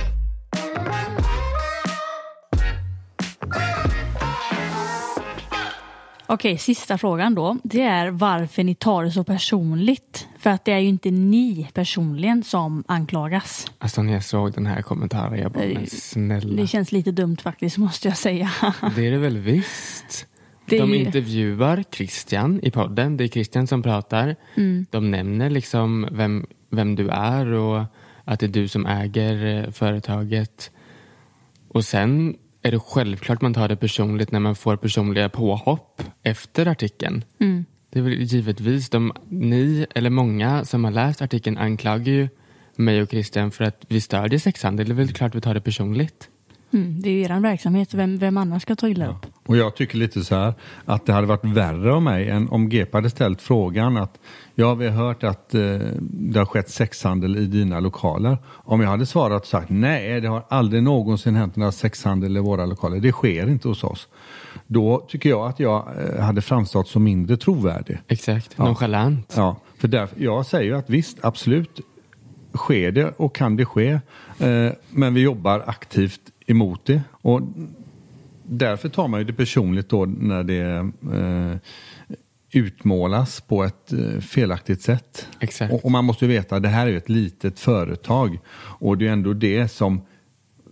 [6.29, 7.59] Okej, sista frågan då.
[7.65, 10.29] Det är varför ni tar det så personligt.
[10.39, 13.67] För att det är ju inte ni personligen som anklagas.
[13.79, 16.63] Alltså när jag såg den här kommentaren jag bara, Nej, men snälla.
[16.63, 18.51] Det känns lite dumt faktiskt, måste jag säga.
[18.97, 20.27] Det är det väl visst.
[20.69, 23.17] Det De ju- intervjuar Christian i podden.
[23.17, 24.37] Det är Christian som pratar.
[24.55, 24.87] Mm.
[24.91, 27.85] De nämner liksom vem, vem du är och
[28.25, 30.71] att det är du som äger eh, företaget.
[31.69, 32.37] Och sen
[32.67, 37.25] är det självklart man tar det personligt när man får personliga påhopp efter artikeln.
[37.41, 37.65] Mm.
[37.91, 42.29] Det är väl givetvis de, ni eller många som har läst artikeln anklagar ju
[42.77, 44.87] mig och Christian för att vi stödjer sexhandel.
[44.87, 46.29] Det är väl klart vi tar det personligt.
[46.73, 49.27] Mm, det är ju er verksamhet, vem, vem annars ska ta illa upp?
[49.47, 50.55] Och jag tycker lite så här
[50.85, 54.19] att det hade varit värre av mig än om GP hade ställt frågan att
[54.55, 55.61] ja, vi har hört att eh,
[56.01, 58.39] det har skett sexhandel i dina lokaler.
[58.47, 62.41] Om jag hade svarat och sagt nej, det har aldrig någonsin hänt några sexhandel i
[62.41, 63.01] våra lokaler.
[63.01, 64.09] Det sker inte hos oss.
[64.67, 67.99] Då tycker jag att jag eh, hade framstått som mindre trovärdig.
[68.09, 68.65] Exakt, Ja.
[68.65, 69.35] nonchalant.
[69.37, 71.81] Ja, för därför, jag säger ju att visst, absolut
[72.55, 73.89] sker det och kan det ske.
[74.39, 77.03] Eh, men vi jobbar aktivt emot det.
[77.11, 77.41] Och
[78.43, 81.57] därför tar man ju det personligt då när det eh,
[82.53, 85.29] utmålas på ett eh, felaktigt sätt.
[85.41, 85.73] Exakt.
[85.73, 88.39] Och, och man måste ju veta att det här är ett litet företag.
[88.59, 90.01] Och det är ändå det som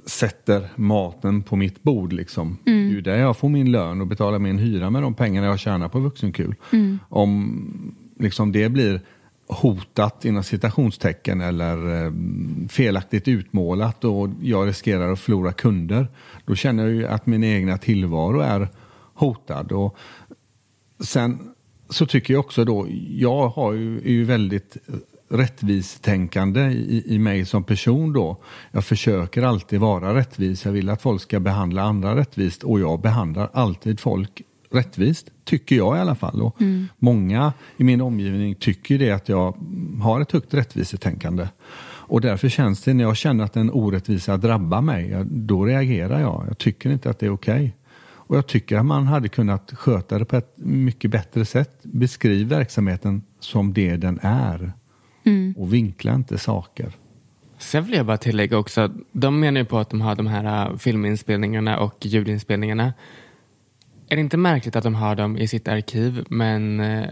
[0.06, 2.12] sätter maten på mitt bord.
[2.12, 2.58] Liksom.
[2.64, 5.46] Det är ju där jag får min lön och betalar min hyra med de pengarna
[5.46, 6.54] jag tjänar på vuxenkul.
[7.08, 9.00] Om liksom, det blir
[9.46, 12.12] hotat inom citationstecken eller eh,
[12.68, 16.08] felaktigt utmålat och jag riskerar att förlora kunder.
[16.44, 18.68] Då känner jag ju att min egna tillvaro är
[19.14, 19.72] hotad.
[19.72, 19.96] Och
[21.00, 21.38] sen
[21.88, 24.76] så tycker jag också då, jag har ju, är ju väldigt
[25.28, 28.36] rättvistänkande i, i mig som person då.
[28.70, 30.64] Jag försöker alltid vara rättvis.
[30.64, 34.42] Jag vill att folk ska behandla andra rättvist och jag behandlar alltid folk
[34.74, 36.42] rättvist, tycker jag i alla fall.
[36.42, 36.56] Och
[36.98, 39.56] Många i min omgivning tycker det att jag
[40.02, 41.48] har ett högt rättvisetänkande.
[42.06, 46.44] Och därför känns det när jag känner att en orättvisa drabbar mig, då reagerar jag.
[46.48, 47.76] Jag tycker inte att det är okej.
[48.26, 51.78] Och jag tycker att man hade kunnat sköta det på ett mycket bättre sätt.
[51.82, 54.72] Beskriv verksamheten som det den är.
[55.56, 56.92] Och vinkla inte saker.
[57.58, 60.70] Sen vill jag bara tillägga också, de menar ju på att de har de här
[60.70, 62.92] äh, filminspelningarna och ljudinspelningarna.
[64.08, 67.08] Är det inte märkligt att de har dem i sitt arkiv men äh,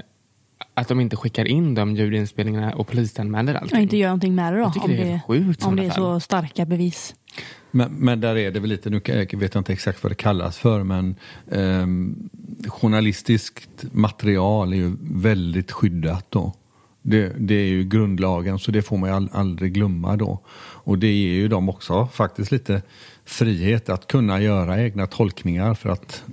[0.74, 3.76] att de inte skickar in de ljudinspelningarna och polisanmäler allting?
[3.76, 4.64] Och inte göra någonting med det då?
[4.64, 7.14] Jag tycker om det är helt sjukt Om det är så starka bevis.
[7.70, 10.58] Men, men där är det väl lite, nu vet jag inte exakt vad det kallas
[10.58, 11.16] för, men
[11.52, 12.30] ehm,
[12.66, 16.52] journalistiskt material är ju väldigt skyddat då.
[17.02, 20.40] Det, det är ju grundlagen så det får man ju all, aldrig glömma då.
[20.84, 22.82] Och det ger ju dem också faktiskt lite
[23.24, 26.24] frihet att kunna göra egna tolkningar för att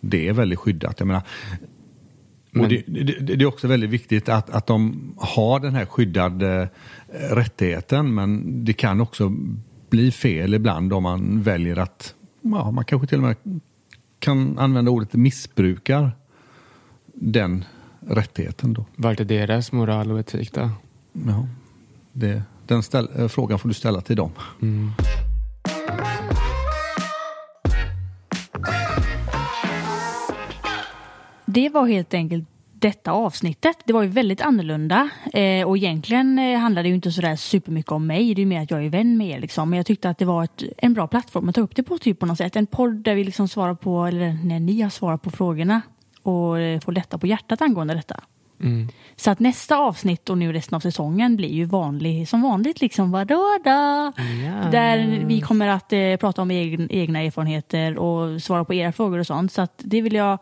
[0.00, 1.00] det är väldigt skyddat.
[1.00, 1.22] Jag menar,
[2.50, 6.68] Men- det, det, det är också väldigt viktigt att, att de har den här skyddade
[7.08, 9.32] eh, rättigheten men det kan också
[9.90, 13.60] bli fel ibland om man väljer att, ja, man kanske till och med
[14.18, 16.10] kan använda ordet missbrukar
[17.14, 17.64] den
[18.08, 18.84] rättigheten då.
[18.96, 20.70] Vart är deras moral och etik då?
[21.12, 21.46] Ja,
[22.12, 24.30] det, den ställ, eh, frågan får du ställa till dem.
[31.52, 33.76] Det var helt enkelt detta avsnittet.
[33.84, 37.92] Det var ju väldigt annorlunda eh, och egentligen eh, handlade det ju inte sådär supermycket
[37.92, 38.34] om mig.
[38.34, 39.70] Det är ju mer att jag är vän med er liksom.
[39.70, 41.98] Men jag tyckte att det var ett, en bra plattform att ta upp det på
[41.98, 42.56] typ på något sätt.
[42.56, 45.82] En podd där vi liksom svarar på, eller när ni har svarat på frågorna
[46.22, 48.20] och eh, får lätta på hjärtat angående detta.
[48.62, 48.88] Mm.
[49.16, 53.10] Så att nästa avsnitt och nu resten av säsongen blir ju vanlig, som vanligt liksom
[53.10, 53.70] vadå då?
[53.70, 54.12] Ja.
[54.72, 59.18] Där vi kommer att eh, prata om egen, egna erfarenheter och svara på era frågor
[59.18, 59.52] och sånt.
[59.52, 60.38] Så att det vill jag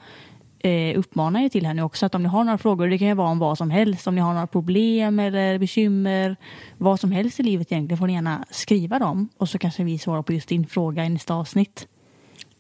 [0.61, 2.07] eh, uppmana er till här nu också.
[2.07, 4.07] Att om ni har några frågor, det kan ju vara om vad som helst.
[4.07, 6.37] Om ni har några problem eller bekymmer,
[6.77, 9.29] vad som helst i livet egentligen får ni gärna skriva dem.
[9.37, 11.87] Och så kanske vi svarar på just din fråga i nästa avsnitt.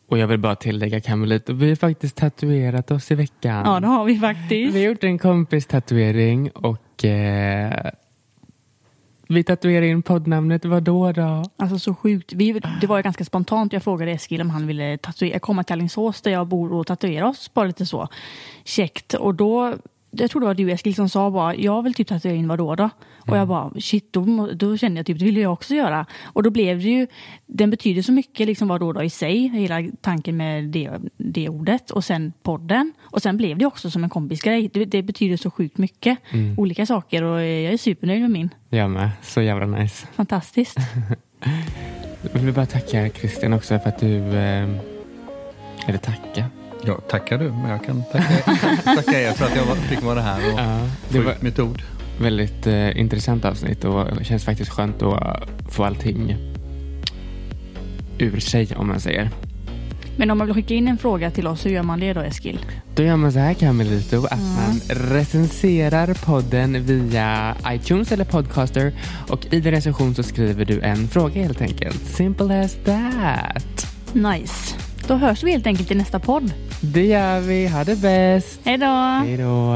[0.08, 3.62] Och jag vill bara tillägga Camelit, vi har faktiskt tatuerat oss i veckan.
[3.66, 4.74] Ja, det har vi faktiskt.
[4.74, 7.90] Vi har gjort en kompis tatuering och eh,
[9.28, 11.44] vi tatuerade in poddnamnet Vadå då?
[11.56, 12.32] Alltså så sjukt.
[12.32, 13.72] Vi, det var ju ganska spontant.
[13.72, 17.28] Jag frågade Eskil om han ville tatuera, komma till Alingsås där jag bor och tatuera
[17.28, 18.08] oss bara lite så
[18.64, 19.14] käckt.
[19.14, 19.74] Och då,
[20.10, 22.74] jag tror det var du Eskil som sa bara, jag vill typ tatuera in vadå
[22.74, 22.90] då?
[23.18, 26.06] Och jag bara, shit, då, då kände jag typ, det vill jag också göra.
[26.22, 27.06] Och då blev det ju,
[27.46, 31.90] den betyder så mycket liksom vadå då i sig, hela tanken med det, det ordet.
[31.90, 32.92] Och sen podden.
[33.00, 34.70] Och sen blev det också som en kompisgrej.
[34.72, 36.18] Det, det betyder så sjukt mycket.
[36.56, 38.54] Olika saker och jag är supernöjd med min.
[38.68, 40.06] Jag med, så jävla nice.
[40.14, 40.78] Fantastiskt.
[42.32, 44.68] Jag vill bara tacka Christian också för att du, eh,
[45.86, 46.44] eller tacka.
[46.86, 48.52] Ja, tackar du, men jag kan tacka,
[48.94, 51.42] tacka er för att jag var- fick vara här och Ja, få det var ut
[51.42, 51.82] mitt ord.
[52.20, 56.36] väldigt eh, intressant avsnitt och det känns faktiskt skönt att få allting
[58.18, 59.30] ur sig om man säger.
[60.16, 62.20] Men om man vill skicka in en fråga till oss, hur gör man det då
[62.20, 62.58] Eskil?
[62.94, 68.92] Då gör man så här Camelito att man recenserar podden via iTunes eller Podcaster
[69.28, 72.04] och i din recension så skriver du en fråga helt enkelt.
[72.06, 73.86] Simple as that.
[74.12, 74.74] Nice.
[75.08, 76.52] Då hörs vi helt enkelt i nästa podd.
[76.80, 77.66] Det gör vi.
[77.66, 78.60] Ha det bäst.
[78.64, 78.86] Hej då!
[79.24, 79.74] Hej då.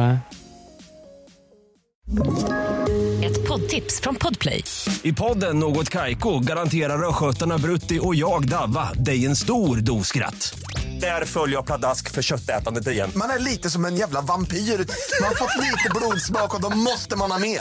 [3.24, 4.64] Ett poddtips från Podplay.
[5.02, 10.54] I podden Något Kaiko garanterar östgötarna Brutti och jag, Davva, dig en stor dos skratt.
[11.00, 13.10] Där följer jag pladask för köttätandet igen.
[13.16, 14.56] Man är lite som en jävla vampyr.
[14.56, 17.60] Man har fått lite blodsmak och då måste man ha mer.